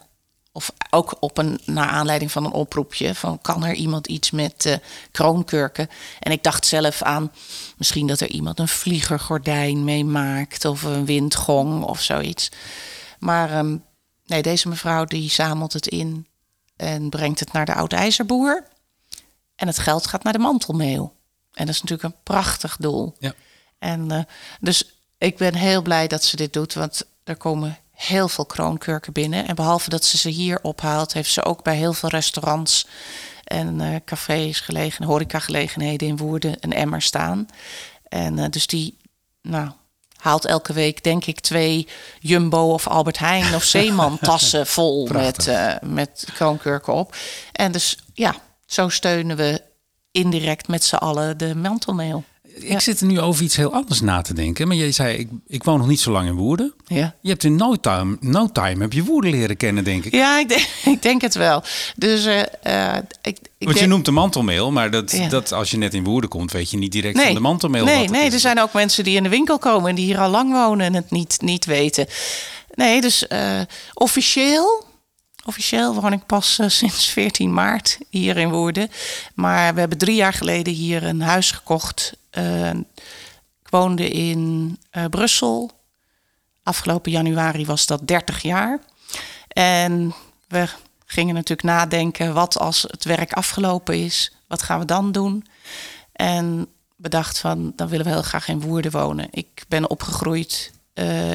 [0.51, 3.15] of ook op een, naar aanleiding van een oproepje...
[3.15, 4.79] van kan er iemand iets met
[5.11, 5.89] kroonkurken?
[6.19, 7.31] En ik dacht zelf aan
[7.77, 10.65] misschien dat er iemand een vliegergordijn mee maakt...
[10.65, 12.51] of een windgong of zoiets.
[13.19, 13.77] Maar ehm,
[14.25, 16.27] nee, deze mevrouw die zamelt het in...
[16.75, 18.67] en brengt het naar de oud-ijzerboer...
[19.55, 21.13] En het geld gaat naar de mantelmeeuw.
[21.53, 23.15] En dat is natuurlijk een prachtig doel.
[23.19, 23.33] Ja.
[23.79, 24.27] En
[24.59, 29.13] dus ik ben heel blij dat ze dit doet, want er komen heel veel kroonkurken
[29.13, 29.47] binnen.
[29.47, 32.87] En behalve dat ze ze hier ophaalt, heeft ze ook bij heel veel restaurants
[33.43, 37.47] en uh, cafés, gelegen, horecagelegenheden in Woerden een emmer staan.
[38.07, 38.97] En uh, dus die,
[39.41, 39.71] nou,
[40.15, 41.87] haalt elke week, denk ik, twee
[42.19, 47.15] Jumbo of Albert Heijn of Zeeman tassen vol met, uh, met kroonkurken op.
[47.51, 49.61] En dus ja, zo steunen we
[50.11, 52.23] indirect met z'n allen de mantelmeel.
[52.59, 54.67] Ik zit er nu over iets heel anders na te denken.
[54.67, 56.73] Maar jij zei, ik, ik woon nog niet zo lang in Woerden.
[56.85, 57.15] Ja.
[57.21, 60.13] Je hebt in no time, no time heb je Woerden leren kennen, denk ik.
[60.13, 61.63] Ja, ik denk, ik denk het wel.
[61.95, 62.39] Dus uh,
[63.21, 65.29] ik, ik Want je noemt de mantelmeel, maar dat, ja.
[65.29, 67.25] dat als je net in Woerden komt, weet je niet direct nee.
[67.25, 67.85] van de mantelmeel.
[67.85, 68.33] Nee, wat nee is.
[68.33, 70.85] er zijn ook mensen die in de winkel komen en die hier al lang wonen
[70.85, 72.07] en het niet, niet weten.
[72.75, 73.61] Nee, dus uh,
[73.93, 74.83] officieel
[75.47, 78.91] Officieel woon ik pas uh, sinds 14 maart hier in Woerden.
[79.33, 82.13] Maar we hebben drie jaar geleden hier een huis gekocht.
[82.37, 82.69] Uh,
[83.61, 85.71] ik woonde in uh, Brussel.
[86.63, 88.79] Afgelopen januari was dat 30 jaar.
[89.47, 90.13] En
[90.47, 90.67] we
[91.05, 94.35] gingen natuurlijk nadenken: wat als het werk afgelopen is?
[94.47, 95.45] Wat gaan we dan doen?
[96.11, 99.27] En bedacht van: dan willen we heel graag in Woerden wonen.
[99.31, 100.71] Ik ben opgegroeid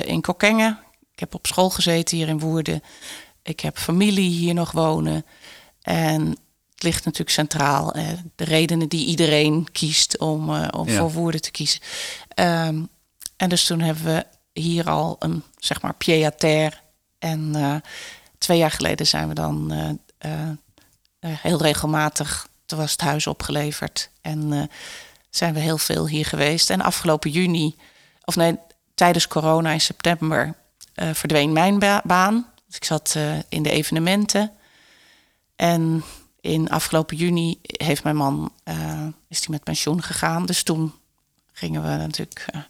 [0.05, 0.79] in Kokkengen.
[1.13, 2.83] Ik heb op school gezeten hier in Woerden.
[3.43, 5.25] Ik heb familie hier nog wonen.
[5.83, 6.37] En
[6.83, 7.93] ligt natuurlijk centraal.
[7.93, 10.99] Eh, de redenen die iedereen kiest om, uh, om ja.
[10.99, 11.81] voor Woerden te kiezen.
[12.35, 12.89] Um,
[13.37, 16.77] en dus toen hebben we hier al een, zeg maar, pied à terre.
[17.19, 17.75] En uh,
[18.39, 19.73] twee jaar geleden zijn we dan
[21.21, 22.49] heel regelmatig...
[22.67, 24.11] Toen was het huis opgeleverd.
[24.21, 24.71] En
[25.31, 26.71] zijn we heel veel hier geweest.
[26.71, 27.77] En afgelopen juni,
[28.25, 28.57] of nee,
[28.95, 30.55] tijdens corona in september...
[30.95, 32.47] verdween mijn ba baan.
[32.67, 33.17] Dus ik zat
[33.49, 34.53] in de evenementen.
[35.57, 36.05] En
[36.41, 38.75] in afgelopen juni heeft mijn man uh,
[39.29, 40.47] is die met pensioen gegaan.
[40.47, 40.93] Dus toen
[41.53, 42.61] gingen we natuurlijk uh,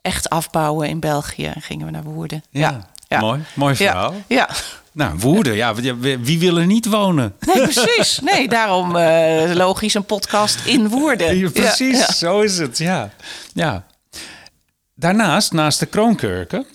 [0.00, 2.44] echt afbouwen in België en gingen we naar Woerden.
[2.50, 2.88] Ja, ja.
[3.08, 3.20] ja.
[3.20, 4.12] mooi, mooi verhaal.
[4.12, 4.20] Ja.
[4.26, 4.48] ja.
[4.92, 5.74] Nou, Woerden, ja,
[6.20, 7.34] wie wil er niet wonen?
[7.40, 8.18] Nee, precies.
[8.18, 8.98] Nee, daarom
[9.54, 11.52] logisch een podcast in Woerden.
[11.52, 13.10] Precies, zo is het, ja.
[13.54, 13.86] ja.
[14.94, 16.66] Daarnaast, naast de kroonkurken,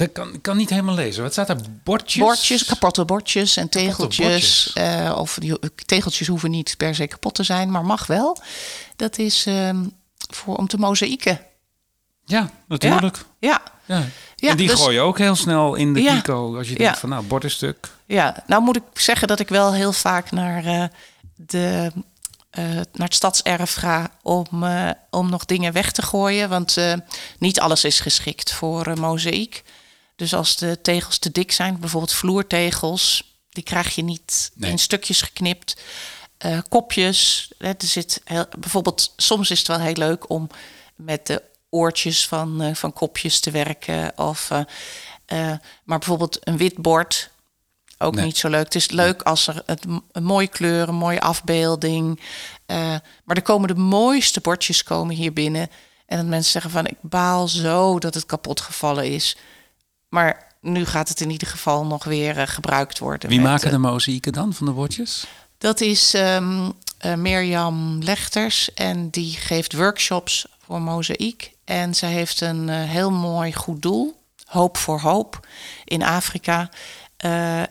[0.00, 1.22] dat kan, ik kan niet helemaal lezen.
[1.22, 1.56] Wat staat er?
[1.84, 2.22] Bordjes?
[2.22, 4.72] Bordjes, kapotte bordjes en tegeltjes.
[4.74, 8.38] Uh, of die, tegeltjes hoeven niet per se kapot te zijn, maar mag wel.
[8.96, 9.92] Dat is um,
[10.30, 11.40] voor, om te mozaïeken.
[12.24, 13.16] Ja, natuurlijk.
[13.38, 13.60] Ja.
[13.86, 13.96] ja.
[13.96, 14.04] ja.
[14.36, 16.56] ja en die dus, gooi je ook heel snel in de pico.
[16.56, 17.88] Als je denkt van nou, bordenstuk.
[18.06, 20.84] Ja, nou moet ik zeggen dat ik wel heel vaak naar, uh,
[21.34, 21.92] de,
[22.58, 24.46] uh, naar het stadserf ga om,
[25.10, 26.48] om nog dingen weg te gooien.
[26.48, 26.76] Want
[27.38, 29.62] niet alles is geschikt voor mozaïek.
[30.20, 34.70] Dus als de tegels te dik zijn, bijvoorbeeld vloertegels, die krijg je niet nee.
[34.70, 35.82] in stukjes geknipt.
[36.46, 40.48] Uh, kopjes, hè, er zit heel, bijvoorbeeld, soms is het wel heel leuk om
[40.96, 44.18] met de oortjes van, uh, van kopjes te werken.
[44.18, 44.60] Of, uh,
[45.84, 47.30] maar bijvoorbeeld een wit bord,
[47.98, 48.24] ook nee.
[48.24, 48.64] niet zo leuk.
[48.64, 49.62] Het is leuk als er
[50.12, 52.20] een mooie kleur, een mooie afbeelding.
[53.24, 55.70] maar er komen de mooiste bordjes komen hier binnen.
[56.06, 59.36] En dat mensen zeggen van, ik baal zo dat het kapot gevallen is.
[60.10, 63.28] Maar nu gaat het in ieder geval nog weer uh, gebruikt worden.
[63.28, 65.26] Wie met, maken de mozaïeken dan van de bordjes?
[65.58, 66.72] Dat is um,
[67.06, 71.52] uh, Mirjam Lechters en die geeft workshops voor mozaïek.
[71.64, 75.46] En zij heeft een uh, heel mooi goed doel, Hoop voor Hoop,
[75.84, 76.70] in Afrika.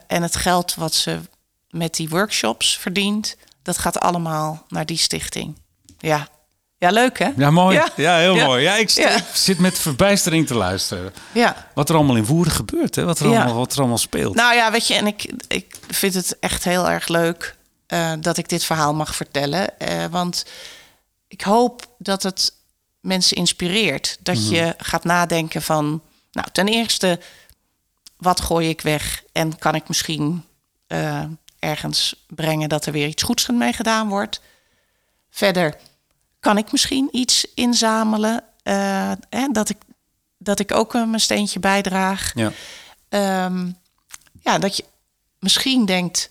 [0.06, 1.20] en het geld wat ze
[1.70, 5.58] met die workshops verdient, dat gaat allemaal naar die stichting.
[5.98, 6.28] Ja,
[6.80, 7.30] ja, leuk hè?
[7.36, 7.76] Ja, mooi.
[7.76, 8.44] Ja, ja heel ja.
[8.46, 8.62] mooi.
[8.62, 9.16] Ja, ik, ja.
[9.32, 11.12] zit met verbijstering te luisteren.
[11.32, 11.66] Ja.
[11.74, 13.04] Wat er allemaal in Woerden gebeurt, hè?
[13.04, 14.34] Wat, er allemaal, wat er allemaal speelt.
[14.34, 17.56] Nou ja, weet je, en ik, ik vind het echt heel erg leuk
[17.88, 19.70] uh, dat ik dit verhaal mag vertellen.
[19.78, 20.44] Uh, want
[21.28, 22.52] ik hoop dat het
[23.00, 24.18] mensen inspireert.
[24.20, 24.54] Dat mm -hmm.
[24.54, 27.20] je gaat nadenken van, nou, ten eerste,
[28.16, 29.22] wat gooi ik weg?
[29.32, 30.44] En kan ik misschien
[30.88, 31.22] uh,
[31.58, 34.40] ergens brengen dat er weer iets goeds mee gedaan wordt?
[35.30, 35.76] Verder
[36.40, 38.44] kan ik misschien iets inzamelen?
[38.64, 39.76] Uh, hè, dat, ik,
[40.38, 42.32] dat ik ook uh, mijn steentje bijdraag.
[42.34, 42.52] Ja.
[43.44, 43.78] Um,
[44.40, 44.84] ja, dat je
[45.38, 46.30] misschien denkt,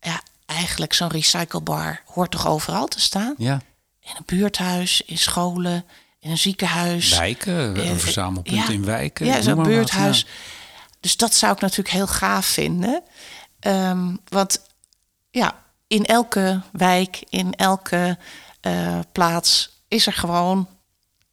[0.00, 3.34] ja, eigenlijk zo'n recyclebar hoort toch overal te staan?
[3.38, 3.60] Ja.
[4.00, 5.84] In een buurthuis, in scholen,
[6.18, 7.18] in een ziekenhuis.
[7.18, 9.26] Wijken, een verzamelpunt ja, in wijken.
[9.26, 10.22] Ja, zo'n buurthuis.
[10.22, 10.90] Wat, ja.
[11.00, 13.02] Dus dat zou ik natuurlijk heel gaaf vinden.
[13.60, 14.60] Um, want
[15.30, 18.18] ja, in elke wijk, in elke
[18.66, 20.68] uh, plaats is er gewoon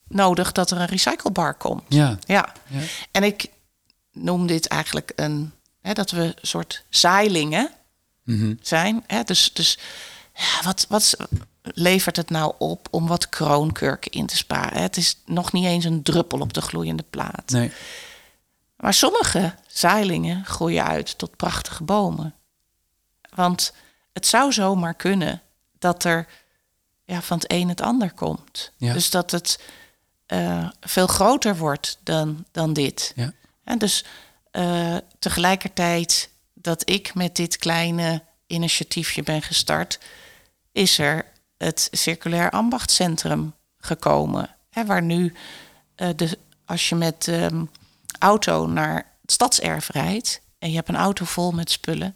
[0.07, 1.83] nodig dat er een recyclebar komt.
[1.87, 2.17] Ja.
[2.25, 2.53] ja.
[2.67, 2.79] ja.
[3.11, 3.49] En ik
[4.11, 7.69] noem dit eigenlijk een hè, dat we een soort zeilingen
[8.23, 8.57] mm -hmm.
[8.61, 9.03] zijn.
[9.07, 9.23] Hè?
[9.23, 9.77] Dus, dus
[10.33, 11.15] ja, wat, wat,
[11.61, 14.81] levert het nou op om wat kroonkurken in te sparen?
[14.81, 17.49] Het is nog niet eens een druppel op de gloeiende plaat.
[17.49, 17.71] Nee.
[18.75, 22.33] Maar sommige zeilingen groeien uit tot prachtige bomen.
[23.35, 23.73] Want
[24.13, 25.41] het zou zomaar kunnen
[25.79, 26.27] dat er
[27.05, 28.71] ja, van het een het ander komt.
[28.77, 28.93] Ja.
[28.93, 29.59] Dus dat het
[30.25, 33.13] eh, veel groter wordt dan, dan dit.
[33.15, 33.33] Ja.
[33.63, 34.05] En dus
[34.51, 39.99] eh, tegelijkertijd dat ik met dit kleine initiatiefje ben gestart,
[40.71, 41.25] is er
[41.57, 44.55] het Circulair Ambachtcentrum gekomen.
[44.69, 45.33] Hè, waar nu,
[45.95, 47.65] eh, de, als je met ehm,
[48.19, 52.15] auto naar het stadserf rijdt en je hebt een auto vol met spullen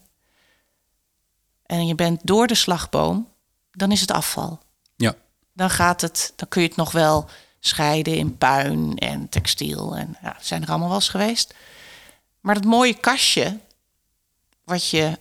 [1.66, 3.28] en je bent door de slagboom,
[3.72, 4.60] dan is het afval.
[5.58, 10.18] Dan gaat het, dan kun je het nog wel scheiden in puin en textiel en
[10.22, 11.54] ja, zijn er allemaal wel geweest.
[12.40, 13.60] Maar dat mooie kastje,
[14.64, 15.18] wat je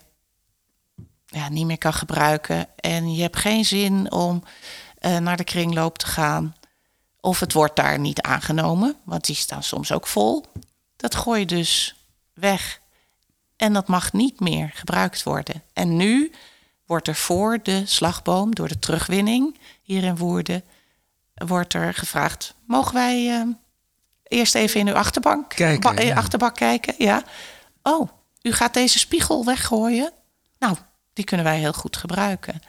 [1.27, 4.45] ja, niet meer kan gebruiken en je hebt geen zin om
[4.99, 6.57] eh, naar de kringloop te gaan,
[7.21, 10.45] of het wordt daar niet aangenomen, want die staan soms ook vol.
[10.97, 11.95] Dat gooi je dus
[12.35, 12.81] weg.
[13.57, 15.63] En dat mag niet meer gebruikt worden.
[15.73, 16.33] En nu
[16.87, 20.65] wordt er voor de slagboom, door de terugwinning hier in Woerden,
[21.35, 23.47] wordt er gevraagd: mogen wij eh,
[24.23, 26.17] eerst even in uw achterbank Kijken, ba- ja.
[26.17, 26.95] achterbak kijken?
[26.99, 27.23] Ja.
[27.83, 28.09] Oh,
[28.43, 30.13] u gaat deze spiegel weggooien?
[30.59, 30.77] Nou,
[31.13, 32.63] die kunnen wij heel goed gebruiken.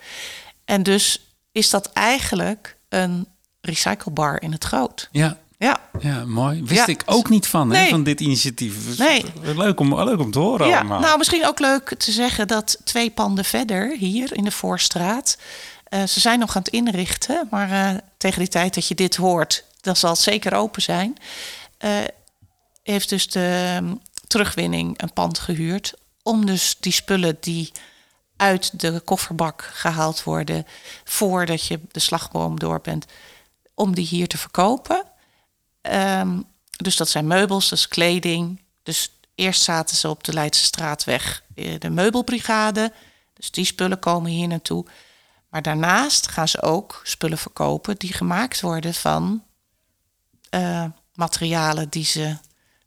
[0.65, 3.27] En dus is dat eigenlijk een
[3.62, 5.10] recyclebar in het groot.
[5.12, 5.38] Ja.
[5.60, 6.63] Ja, Ja, mooi.
[6.63, 6.88] Wist Ja.
[6.88, 8.86] ik ook niet van, hè, van dit initiatief.
[8.86, 9.26] Dus Nee.
[9.41, 10.78] Leuk, om, leuk om te horen ja.
[10.80, 11.00] allemaal.
[11.00, 15.38] nou misschien ook leuk te zeggen dat twee panden verder hier in de Voorstraat,
[15.84, 19.15] eh, ze zijn nog aan het inrichten, maar eh, tegen die tijd dat je dit
[19.15, 21.17] hoort, dan zal het zeker open zijn.
[21.78, 21.91] eh,
[22.84, 23.93] heeft dus de ehm,
[24.28, 25.93] terugwinning een pand gehuurd
[26.24, 27.72] om dus die spullen die
[28.38, 30.65] uit de kofferbak gehaald worden
[31.04, 33.06] voordat je de slagboom door bent,
[33.74, 35.04] om die hier te verkopen.
[35.88, 36.41] Ehm,
[36.78, 38.62] dus dat zijn meubels, dat is kleding.
[38.84, 42.93] Dus eerst zaten ze op de Leidse Straatweg, eh, de meubelbrigade.
[43.34, 44.86] Dus die spullen komen hier naartoe.
[45.50, 49.43] Maar daarnaast gaan ze ook spullen verkopen die gemaakt worden van
[50.50, 52.38] eh, materialen die ze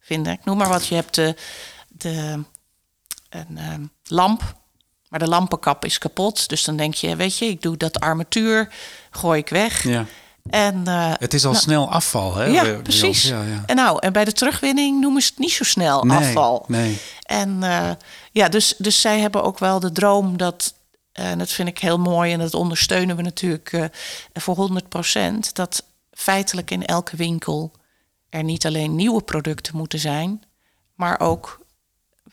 [0.00, 0.32] vinden.
[0.32, 1.36] Ik noem maar wat, je hebt de,
[1.88, 2.44] de
[3.28, 4.54] een ehm, lamp,
[5.08, 6.48] maar de lampenkap is kapot.
[6.48, 8.72] Dus dan denk je, weet je, ik doe dat armatuur,
[9.10, 9.82] gooi ik weg.
[9.82, 10.06] Ja.
[10.50, 12.44] En eh, Het is al Nou, snel afval, hè?
[12.44, 13.22] ja, precies.
[13.22, 13.62] Ja, ja.
[13.66, 16.64] En nou, en bij de terugwinning noemen ze het niet zo snel Nee, afval.
[16.68, 16.98] nee.
[17.22, 17.90] En eh,
[18.32, 20.74] ja, dus, dus zij hebben ook wel de droom dat,
[21.12, 23.90] eh, en dat vind ik heel mooi en dat ondersteunen we natuurlijk
[24.32, 27.72] voor 100% dat feitelijk in elke winkel
[28.28, 30.42] er niet alleen nieuwe producten moeten zijn,
[30.94, 31.60] maar ook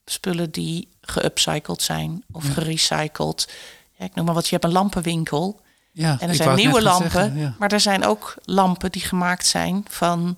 [0.06, 3.49] spullen die geupcycled zijn of gerecycled.
[3.97, 5.62] Ik noem maar wat, je hebt een lampenwinkel.
[5.97, 7.55] Ja, En er zijn nieuwe lampen, zeggen, ja.
[7.60, 10.38] maar er zijn ook lampen die gemaakt zijn van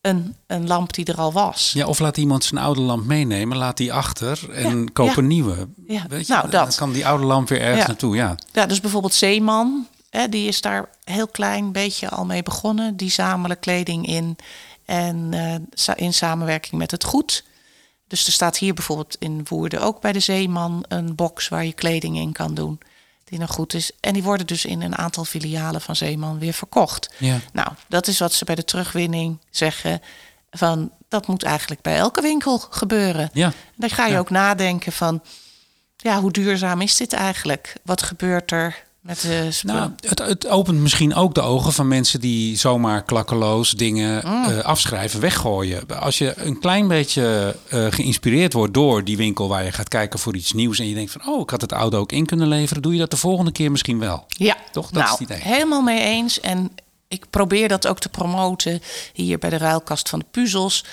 [0.00, 1.70] een, een lamp die er al was.
[1.74, 5.26] Ja, of laat iemand zijn oude lamp meenemen, laat die achter en Ja, koop een
[5.26, 5.68] nieuwe.
[6.08, 8.16] Weet je, nou, dan kan die oude lamp weer ergens naartoe.
[8.16, 8.34] Ja.
[8.52, 12.96] Ja, dus bijvoorbeeld Zeeman, hè, die is daar heel klein beetje al mee begonnen.
[12.96, 14.36] Die zamelen kleding in
[14.84, 17.44] en eh, in samenwerking met het goed.
[18.08, 21.72] Dus er staat hier bijvoorbeeld in Woerden ook bij de Zeeman een box waar je
[21.72, 22.78] kleding in kan doen.
[23.28, 23.90] Die nog goed is.
[24.00, 27.10] En die worden dus in een aantal filialen van Zeeman weer verkocht.
[27.18, 27.38] Ja.
[27.52, 30.00] Nou, dat is wat ze bij de terugwinning zeggen.
[30.50, 33.30] Van dat moet eigenlijk bij elke winkel gebeuren.
[33.32, 33.52] Ja.
[33.76, 34.18] Dan ga je Ja.
[34.18, 35.22] ook nadenken van,
[35.96, 37.74] ja, hoe duurzaam is dit eigenlijk?
[37.84, 39.76] Wat gebeurt er met de spullen?
[39.76, 44.44] Nou, het, het opent misschien ook de ogen van mensen die zomaar klakkeloos dingen Mm.
[44.44, 46.00] eh, afschrijven, weggooien.
[46.00, 50.18] Als je een klein beetje eh, geïnspireerd wordt door die winkel waar je gaat kijken
[50.18, 52.48] voor iets nieuws en je denkt van, oh, ik had het oude ook in kunnen
[52.48, 54.24] leveren, doe je dat de volgende keer misschien wel.
[54.28, 54.90] ja, Toch?
[54.90, 55.52] Dat is nou, het idee.
[55.52, 56.40] helemaal mee eens.
[56.40, 56.70] En
[57.08, 60.84] ik probeer dat ook te promoten hier bij de ruilkast van de puzzels.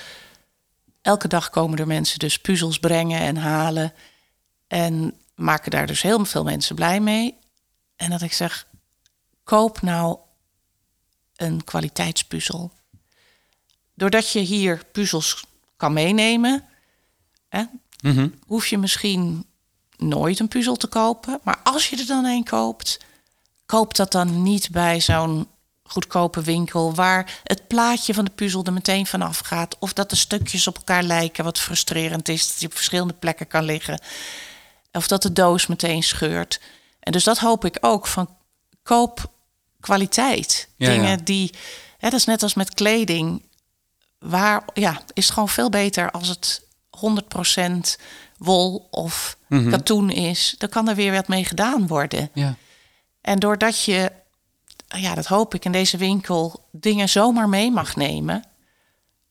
[1.02, 3.92] Elke dag komen er mensen dus puzzels brengen en halen.
[4.68, 7.34] En maken daar dus heel veel mensen blij mee.
[7.96, 8.66] En dat ik zeg,
[9.44, 10.18] koop nou
[11.36, 12.72] een kwaliteitspuzzel.
[13.94, 15.44] Doordat je hier puzzels
[15.76, 16.64] kan meenemen,
[17.48, 17.62] hè,
[18.00, 18.28] Mhm.
[18.46, 19.46] hoef je misschien
[19.96, 21.40] nooit een puzzel te kopen.
[21.42, 23.00] Maar als je er dan een koopt,
[23.66, 25.48] koop dat dan niet bij zo'n
[25.82, 29.76] goedkope winkel waar het plaatje van de puzzel er meteen vanaf gaat.
[29.78, 33.46] Of dat de stukjes op elkaar lijken, wat frustrerend is, dat die op verschillende plekken
[33.46, 34.00] kan liggen.
[34.92, 36.60] Of dat de doos meteen scheurt.
[37.04, 38.28] En dus dat hoop ik ook van
[38.82, 39.30] koop
[39.80, 40.68] kwaliteit.
[40.76, 41.16] Ja, Dingen ja.
[41.24, 41.50] die,
[41.98, 43.42] hè, dat is net als met kleding.
[44.18, 47.98] Waar, ja, is het gewoon veel beter als het 100%
[48.38, 49.70] wol of Mhm.
[49.70, 50.54] katoen is.
[50.58, 52.30] Dan kan er weer wat mee gedaan worden.
[52.34, 52.54] Ja.
[53.20, 54.12] En doordat je
[54.86, 58.44] ja, dat hoop ik in deze winkel, dingen zomaar mee mag nemen.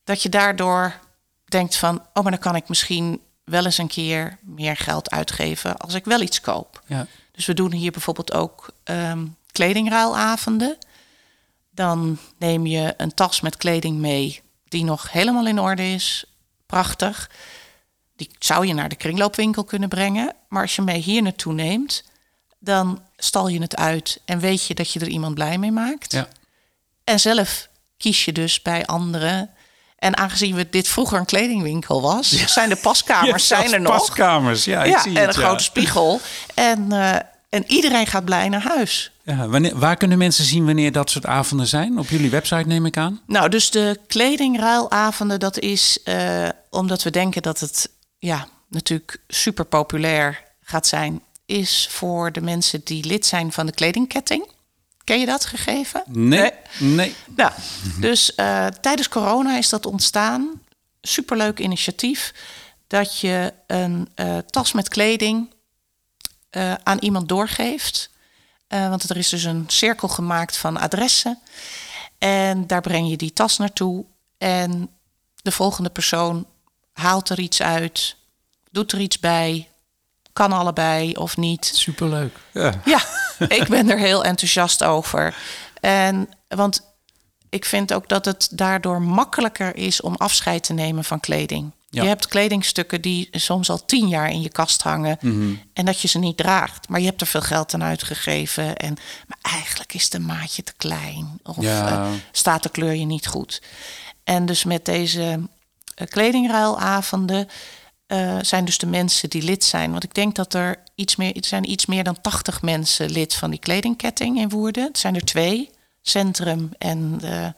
[0.03, 0.99] Dat je daardoor
[1.45, 5.77] denkt van, oh, maar dan kan ik misschien wel eens een keer meer geld uitgeven
[5.77, 6.83] als ik wel iets koop.
[6.87, 7.07] Ja.
[7.33, 10.77] Dus we doen hier bijvoorbeeld ook ehm, kledingruilavonden.
[11.71, 16.25] Dan neem je een tas met kleding mee die nog helemaal in orde is.
[16.65, 17.29] Prachtig.
[18.15, 20.35] Die zou je naar de kringloopwinkel kunnen brengen.
[20.49, 22.03] Maar als je mee hier naartoe neemt,
[22.59, 26.11] dan stal je het uit en weet je dat je er iemand blij mee maakt.
[26.11, 26.27] Ja.
[27.03, 29.49] En zelf kies je dus bij anderen.
[30.03, 33.97] En aangezien we dit vroeger een kledingwinkel was, zijn de paskamers Ja, zijn er nog.
[33.97, 36.21] Paskamers, ja, ik ja, zie en het, een grote spiegel.
[36.53, 37.15] En, eh,
[37.49, 39.11] en iedereen gaat blij naar huis.
[39.23, 41.97] Ja, wanneer, waar kunnen mensen zien wanneer dat soort avonden zijn?
[41.97, 43.21] Op jullie website neem ik aan.
[43.27, 49.65] Nou, dus de kledingruilavonden, dat is eh, omdat we denken dat het ja, natuurlijk super
[49.65, 54.47] populair gaat zijn, is voor de mensen die lid zijn van de kledingketting.
[55.03, 56.03] Ken je dat gegeven?
[56.07, 57.15] Nee, nee.
[57.35, 57.51] Nou,
[57.99, 60.61] dus eh, tijdens corona is dat ontstaan.
[61.01, 62.33] Superleuk initiatief.
[62.87, 65.53] Dat je een eh, tas met kleding
[66.49, 68.11] eh, aan iemand doorgeeft.
[68.67, 71.39] Want er is dus een cirkel gemaakt van adressen.
[72.17, 74.05] En daar breng je die tas naartoe.
[74.37, 74.89] En
[75.41, 76.47] de volgende persoon
[76.93, 78.15] haalt er iets uit,
[78.71, 79.69] doet er iets bij,
[80.33, 81.71] kan allebei of niet.
[81.75, 82.35] Superleuk.
[82.53, 82.73] Ja.
[82.85, 82.99] Ja,
[83.57, 85.35] ik ben er heel enthousiast over.
[85.79, 86.81] En want
[87.49, 91.71] ik vind ook dat het daardoor makkelijker is om afscheid te nemen van kleding.
[91.89, 92.01] Ja.
[92.01, 95.17] Je hebt kledingstukken die soms al tien jaar in je kast hangen
[95.73, 96.89] en dat je ze niet draagt.
[96.89, 98.77] Maar je hebt er veel geld aan uitgegeven.
[98.77, 101.87] En, maar eigenlijk is de maatje te klein of Ja.
[101.91, 103.61] eh, staat de kleur je niet goed.
[104.23, 105.39] En dus met deze
[105.95, 107.47] eh, kledingruilavonden
[108.13, 109.91] eh, zijn dus de mensen die lid zijn.
[109.91, 113.33] Want ik denk dat er iets meer, er zijn iets meer dan 80 mensen lid
[113.33, 114.83] van die kledingketting in Woerden.
[114.83, 115.69] Het zijn er twee,
[116.01, 117.53] centrum en de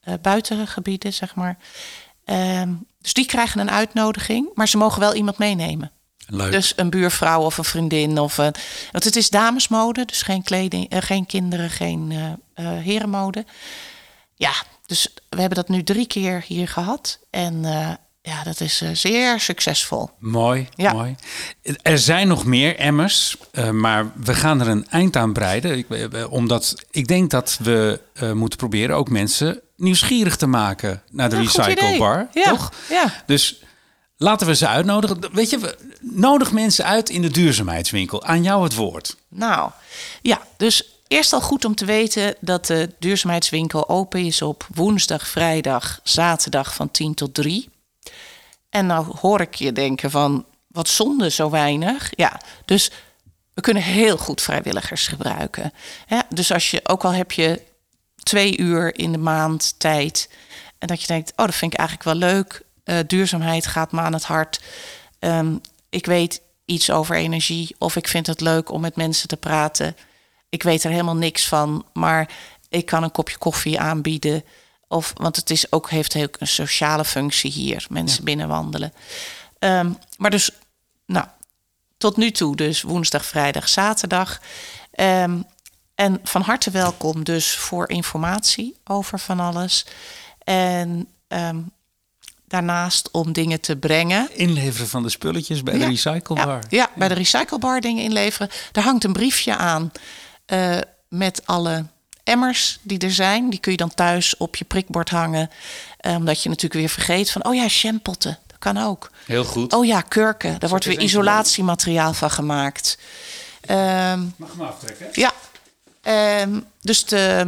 [0.00, 1.58] eh, buitengebieden, zeg maar.
[2.24, 5.90] Ehm, dus die krijgen een uitnodiging, maar ze mogen wel iemand meenemen.
[6.26, 6.52] Leuk.
[6.52, 8.18] Dus een buurvrouw of een vriendin.
[8.18, 8.54] Of een,
[8.92, 12.12] want het is damesmode, dus geen, kleding, eh, geen kinderen, geen
[12.60, 13.44] herenmode.
[14.34, 14.52] Ja,
[14.86, 17.18] dus we hebben dat nu drie keer hier gehad.
[17.30, 17.64] En
[18.30, 20.10] ja, dat is eh, zeer succesvol.
[20.18, 20.92] Mooi, Ja.
[20.92, 21.14] mooi.
[21.82, 25.78] Er zijn nog meer emmers, eh, maar we gaan er een eind aan breiden.
[25.78, 28.00] Ik, eh, omdat ik denk dat we
[28.34, 32.28] moeten proberen ook mensen nieuwsgierig te maken naar de Ja, recyclebar.
[32.32, 32.72] Ja, Toch?
[32.88, 33.12] ja.
[33.26, 33.62] Dus
[34.16, 35.18] laten we ze uitnodigen.
[35.32, 38.24] Weet je, we- nodig mensen uit in de duurzaamheidswinkel.
[38.24, 39.16] Aan jou het woord.
[39.28, 39.70] Nou,
[40.22, 45.26] ja, dus eerst al goed om te weten dat de duurzaamheidswinkel open is op woensdag,
[45.28, 47.68] vrijdag, zaterdag van 10 tot 3.
[48.70, 52.10] En nou hoor ik je denken van, wat zonde zo weinig.
[52.14, 52.90] Ja, dus
[53.54, 55.72] we kunnen heel goed vrijwilligers gebruiken.
[56.28, 57.62] Dus als je, ook al heb je
[58.22, 60.30] twee uur in de maand tijd...
[60.78, 62.62] en dat je denkt, oh, dat vind ik eigenlijk wel leuk.
[62.84, 64.60] Eh, duurzaamheid gaat me aan het hart.
[65.18, 65.56] Ehm,
[65.88, 69.96] ik weet iets over energie of ik vind het leuk om met mensen te praten.
[70.48, 72.28] Ik weet er helemaal niks van, maar
[72.68, 74.44] ik kan een kopje koffie aanbieden.
[74.92, 78.92] Of, want het is ook, heeft ook een sociale functie hier, mensen binnenwandelen.
[79.58, 80.50] Ehm, maar dus,
[81.06, 81.26] nou,
[81.98, 84.40] tot nu toe dus woensdag, vrijdag, zaterdag.
[84.90, 85.40] Ehm,
[85.94, 89.86] en van harte welkom dus voor informatie over van alles.
[90.44, 91.58] En ehm,
[92.46, 94.28] daarnaast om dingen te brengen.
[94.36, 96.46] Inleveren van de spulletjes bij de recyclebar.
[96.46, 98.50] Ja, ja, bij de recyclebar dingen inleveren.
[98.72, 99.92] Daar hangt een briefje aan
[100.46, 100.78] eh,
[101.08, 101.86] met alle
[102.30, 103.50] emmers die er zijn.
[103.50, 105.50] Die kun je dan thuis op je prikbord hangen.
[105.96, 107.44] Eh, omdat je natuurlijk weer vergeet van...
[107.44, 109.10] oh ja, champotten, dat kan ook.
[109.26, 109.72] Heel goed.
[109.72, 112.98] Oh ja, kurken, daar wordt weer isolatiemateriaal van gemaakt.
[113.60, 115.06] Ehm, Mag hem aftrekken?
[115.12, 115.32] ja,
[116.02, 117.42] Ehm, dus de,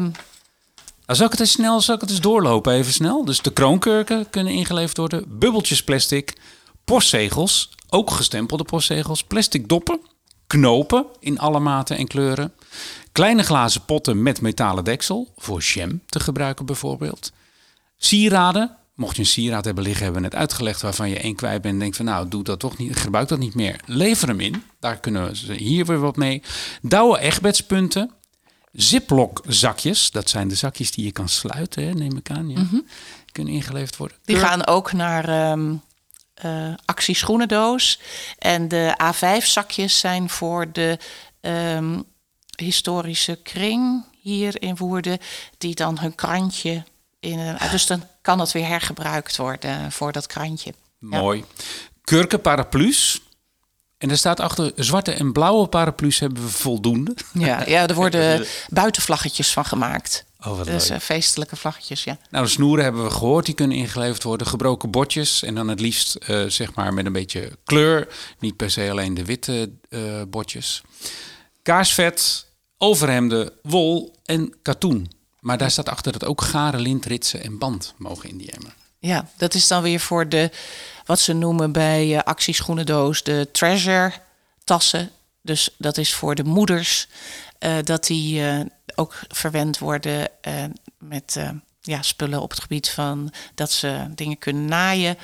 [1.07, 3.24] Nou, zal ik het eens snel, zal ik het eens doorlopen even snel?
[3.24, 6.33] Dus de kroonkurken kunnen ingeleverd worden, bubbeltjes plastic,
[6.85, 10.01] postzegels, ook gestempelde postzegels, plastic doppen,
[10.53, 12.53] knopen in alle maten en kleuren,
[13.13, 17.33] kleine glazen potten met metalen deksel voor jam te gebruiken bijvoorbeeld,
[17.97, 18.77] sieraden.
[18.95, 21.75] Mocht je een sieraad hebben liggen, hebben we net uitgelegd waarvan je één kwijt bent
[21.75, 23.81] en denkt van nou, doe dat toch niet, gebruik dat niet meer.
[23.87, 24.63] Lever hem in.
[24.81, 26.43] Daar kunnen ze hier weer wat mee.
[26.83, 28.11] Douwe echtbedspunten.
[28.73, 32.49] Ziploc zakjes, dat zijn de zakjes die je kan sluiten, hè, neem ik aan.
[32.51, 32.67] Ja.
[32.71, 32.85] Die
[33.33, 34.17] kunnen ingeleverd worden.
[34.25, 35.75] die Keur- gaan ook naar ehm
[36.43, 38.01] eh, actie schoenendoos.
[38.38, 40.99] En de A5-zakjes zijn voor de
[41.40, 42.01] ehm,
[42.57, 45.18] historische kring hier in Woerden...
[45.59, 46.84] die dan hun krantje...
[47.20, 50.74] In een, dus dan kan het weer hergebruikt worden voor dat krantje.
[50.99, 51.18] Ja.
[51.20, 51.45] Mooi.
[52.05, 53.20] Kurken paraplu's
[53.99, 57.14] En er staat achter zwarte en blauwe paraplu's hebben we voldoende.
[57.32, 60.24] Ja, ja er worden buitenvlaggetjes van gemaakt.
[60.47, 62.18] Oh, Dus eh, feestelijke vlaggetjes, ja.
[62.30, 64.47] Nou, de snoeren hebben we gehoord, die kunnen ingeleverd worden.
[64.47, 68.09] Gebroken botjes en dan het liefst eh, zeg maar met een beetje kleur.
[68.38, 70.82] Niet per se alleen de witte eh, botjes.
[71.62, 72.47] Kaarsvet,
[72.78, 75.11] overhemden, wol en katoen.
[75.40, 78.74] Maar daar staat achter dat ook garen, lint, ritsen en band mogen in die emmer.
[78.99, 80.51] Ja, dat is dan weer voor de,
[81.05, 84.12] wat ze noemen bij actieschoenendoos, de treasure
[84.64, 85.11] tassen.
[85.40, 87.09] Dus dat is voor de moeders,
[87.63, 88.61] eh, dat die eh,
[88.95, 90.65] ook verwend worden eh,
[90.99, 91.41] met
[91.81, 95.19] ja, spullen op het gebied van dat ze dingen kunnen naaien.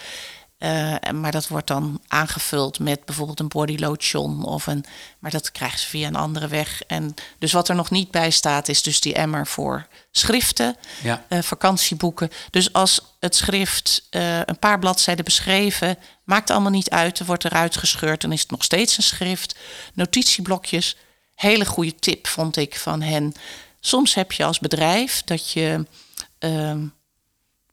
[0.59, 4.85] En- maar dat wordt dan aangevuld met bijvoorbeeld een body lotion of een.
[5.19, 6.83] Maar dat krijgen ze via een andere weg.
[6.83, 11.25] En dus wat er nog niet bij staat, is dus die emmer voor schriften, Ja.
[11.43, 12.31] vakantieboeken.
[12.51, 14.07] Dus als het schrift
[14.45, 17.19] een paar bladzijden beschreven, maakt allemaal niet uit.
[17.19, 19.59] Er wordt eruit gescheurd, dan is het nog steeds een schrift.
[19.95, 20.97] Notitieblokjes,
[21.39, 23.35] hele goede tip vond ik van hen.
[23.81, 25.87] Soms heb je als bedrijf dat je
[26.39, 26.87] ehm,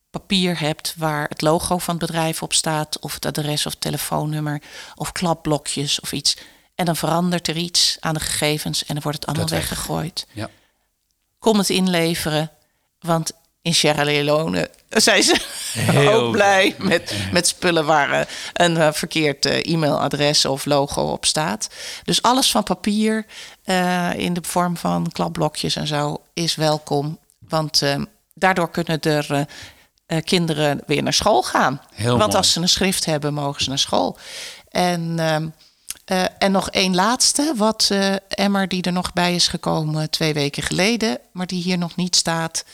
[0.09, 4.61] papier hebt waar het logo van het bedrijf op staat, of het adres of telefoonnummer,
[4.95, 6.37] of klapblokjes of iets.
[6.75, 9.69] En dan verandert er iets aan de gegevens en dan wordt het allemaal Dat weg.
[9.69, 10.27] weggegooid.
[10.31, 10.49] Ja.
[11.39, 12.51] Kom het inleveren,
[12.99, 15.35] want in Sierra Leone zijn ze
[15.73, 21.01] Heel ook blij met, met spullen waar eh, een eh, verkeerd eh, e-mailadres of logo
[21.01, 21.69] op staat.
[22.03, 23.25] Dus alles van papier
[23.65, 27.19] eh, in de vorm van klapblokjes en zo is welkom.
[27.39, 28.01] Want eh,
[28.33, 29.41] daardoor kunnen er eh,
[30.05, 31.81] eh, kinderen weer naar school gaan.
[31.93, 32.35] Heel Want mooi.
[32.35, 34.17] als ze een schrift hebben, mogen ze naar school.
[34.69, 35.47] En, ehm,
[36.05, 37.91] eh, en nog één laatste, wat
[38.27, 42.15] Emmer die er nog bij is gekomen twee weken geleden, maar die hier nog niet
[42.15, 42.65] staat.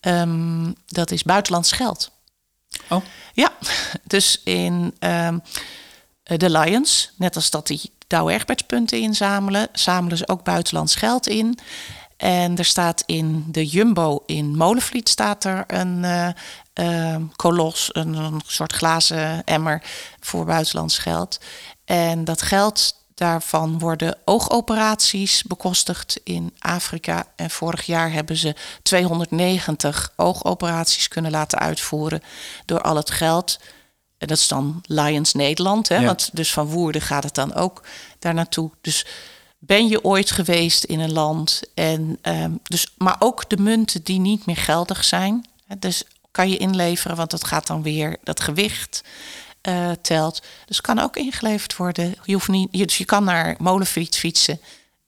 [0.00, 2.10] Ehm, dat is buitenlands geld.
[2.88, 3.52] Oh, Ja,
[4.04, 5.38] dus in ehm,
[6.22, 11.58] de Lions, net als dat die Douwe Egbertspunten inzamelen, zamelen ze ook buitenlands geld in.
[12.16, 16.28] En er staat in de Jumbo in Molenvliet staat er een eh,
[16.72, 19.82] ehm, kolos, een, een soort glazen emmer
[20.20, 21.40] voor buitenlands geld.
[21.84, 27.24] En dat geld daarvan worden oogoperaties bekostigd in Afrika.
[27.36, 32.22] En vorig jaar hebben ze 290 oogoperaties kunnen laten uitvoeren
[32.64, 33.58] door al het geld.
[34.20, 35.96] En dat is dan Lions Nederland, hè?
[35.96, 36.04] Ja.
[36.04, 37.82] want dus van Woerden gaat het dan ook
[38.18, 38.70] daar naartoe.
[38.80, 39.06] Dus
[39.58, 44.18] ben je ooit geweest in een land en ehm, dus, maar ook de munten die
[44.18, 48.40] niet meer geldig zijn, hè, dus kan je inleveren, want dat gaat dan weer dat
[48.40, 49.04] gewicht
[49.60, 50.42] eh, telt.
[50.66, 52.14] Dus kan ook ingeleverd worden.
[52.24, 54.60] Je hoeft niet, je, dus je kan naar Molenvliet fietsen.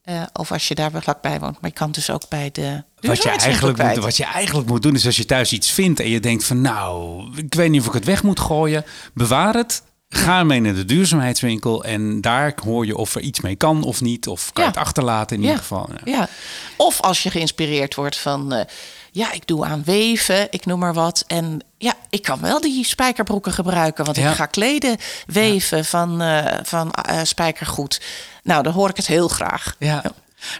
[0.02, 1.60] Eh, of als je daar wel vlakbij woont.
[1.60, 2.82] Maar je kan dus ook bij de.
[3.00, 6.00] wat je, eigenlijk moet, wat je eigenlijk moet doen is als je thuis iets vindt
[6.00, 8.84] en je denkt van nou, ik weet niet of ik het weg moet gooien.
[9.14, 9.82] Bewaar het.
[10.08, 14.00] Ga ermee naar de duurzaamheidswinkel en daar hoor je of er iets mee kan of
[14.00, 14.26] niet.
[14.28, 14.68] Of kan Ja.
[14.70, 15.48] het achterlaten in Ja.
[15.48, 15.88] ieder geval.
[16.04, 16.12] Ja.
[16.18, 16.28] Ja.
[16.76, 18.52] Of als je geïnspireerd wordt van.
[18.52, 18.64] eh,
[19.14, 21.24] ja, ik doe aan weven, ik noem maar wat.
[21.26, 24.04] En ja, ik kan wel die spijkerbroeken gebruiken.
[24.04, 24.30] Want Ja.
[24.30, 24.96] ik ga kleden
[25.26, 28.00] weven van, eh, van eh, spijkergoed.
[28.42, 29.76] Nou, dan hoor ik het heel graag.
[29.78, 30.02] Ja.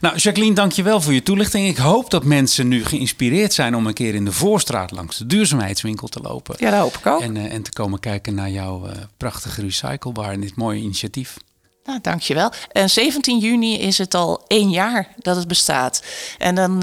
[0.00, 1.68] Nou, Jacqueline, dankjewel voor je toelichting.
[1.68, 5.26] Ik hoop dat mensen nu geïnspireerd zijn om een keer in de voorstraat langs de
[5.26, 6.54] duurzaamheidswinkel te lopen.
[6.58, 7.20] Ja, dat hoop ik ook.
[7.20, 8.86] En, eh, en te komen kijken naar jouw
[9.16, 11.36] prachtige recyclebar en dit mooie initiatief.
[11.84, 12.52] Nou, dankjewel.
[12.72, 16.02] En 17 juni is het al één jaar dat het bestaat.
[16.38, 16.82] En dan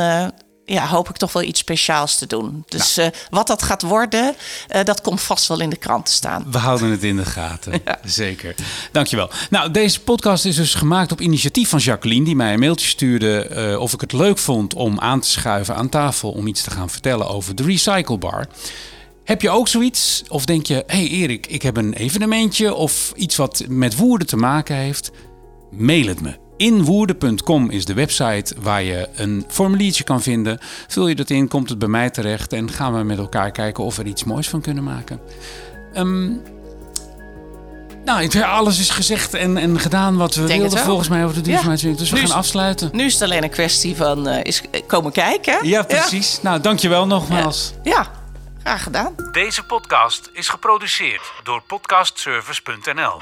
[0.74, 2.64] ja, hoop ik toch wel iets speciaals te doen.
[2.68, 3.10] Dus Nou.
[3.10, 4.36] eh, wat dat gaat worden,
[4.68, 6.46] eh, dat komt vast wel in de krant te staan.
[6.52, 7.82] We houden het in de gaten.
[8.04, 8.56] Zeker.
[8.92, 9.30] Dankjewel.
[9.50, 13.42] Nou, deze podcast is dus gemaakt op initiatief van Jacqueline, die mij een mailtje stuurde
[13.42, 16.72] eh, of ik het leuk vond om aan te schuiven aan tafel om iets te
[16.72, 18.48] gaan vertellen over de Recyclebar.
[19.24, 20.24] Heb je ook zoiets?
[20.28, 24.28] Of denk je, hé hey Erik, ik heb een evenementje of iets wat met woorden
[24.28, 25.12] te maken heeft?
[25.72, 26.49] Mail het me.
[26.60, 30.60] Inwoerden.com is de website waar je een formuliertje kan vinden.
[30.88, 33.84] Vul je dat in, komt het bij mij terecht en gaan we met elkaar kijken
[33.84, 35.20] of we er iets moois van kunnen maken.
[35.94, 36.28] Ehm,
[38.06, 41.36] nou, ik- alles is gezegd en, en gedaan wat we Denk wilden volgens mij over
[41.36, 42.02] de duurzaamheidswinkel.
[42.02, 42.90] Dus we Nu gaan is- afsluiten.
[42.94, 45.68] Nu is het alleen een kwestie van eh, is, eh, komen kijken.
[45.68, 46.40] Ja, precies.
[46.42, 47.74] Nou, dankjewel nogmaals.
[47.84, 48.12] Ja, ja,
[48.64, 49.16] graag gedaan.
[49.32, 53.22] Deze podcast is geproduceerd door podcastservice.nl.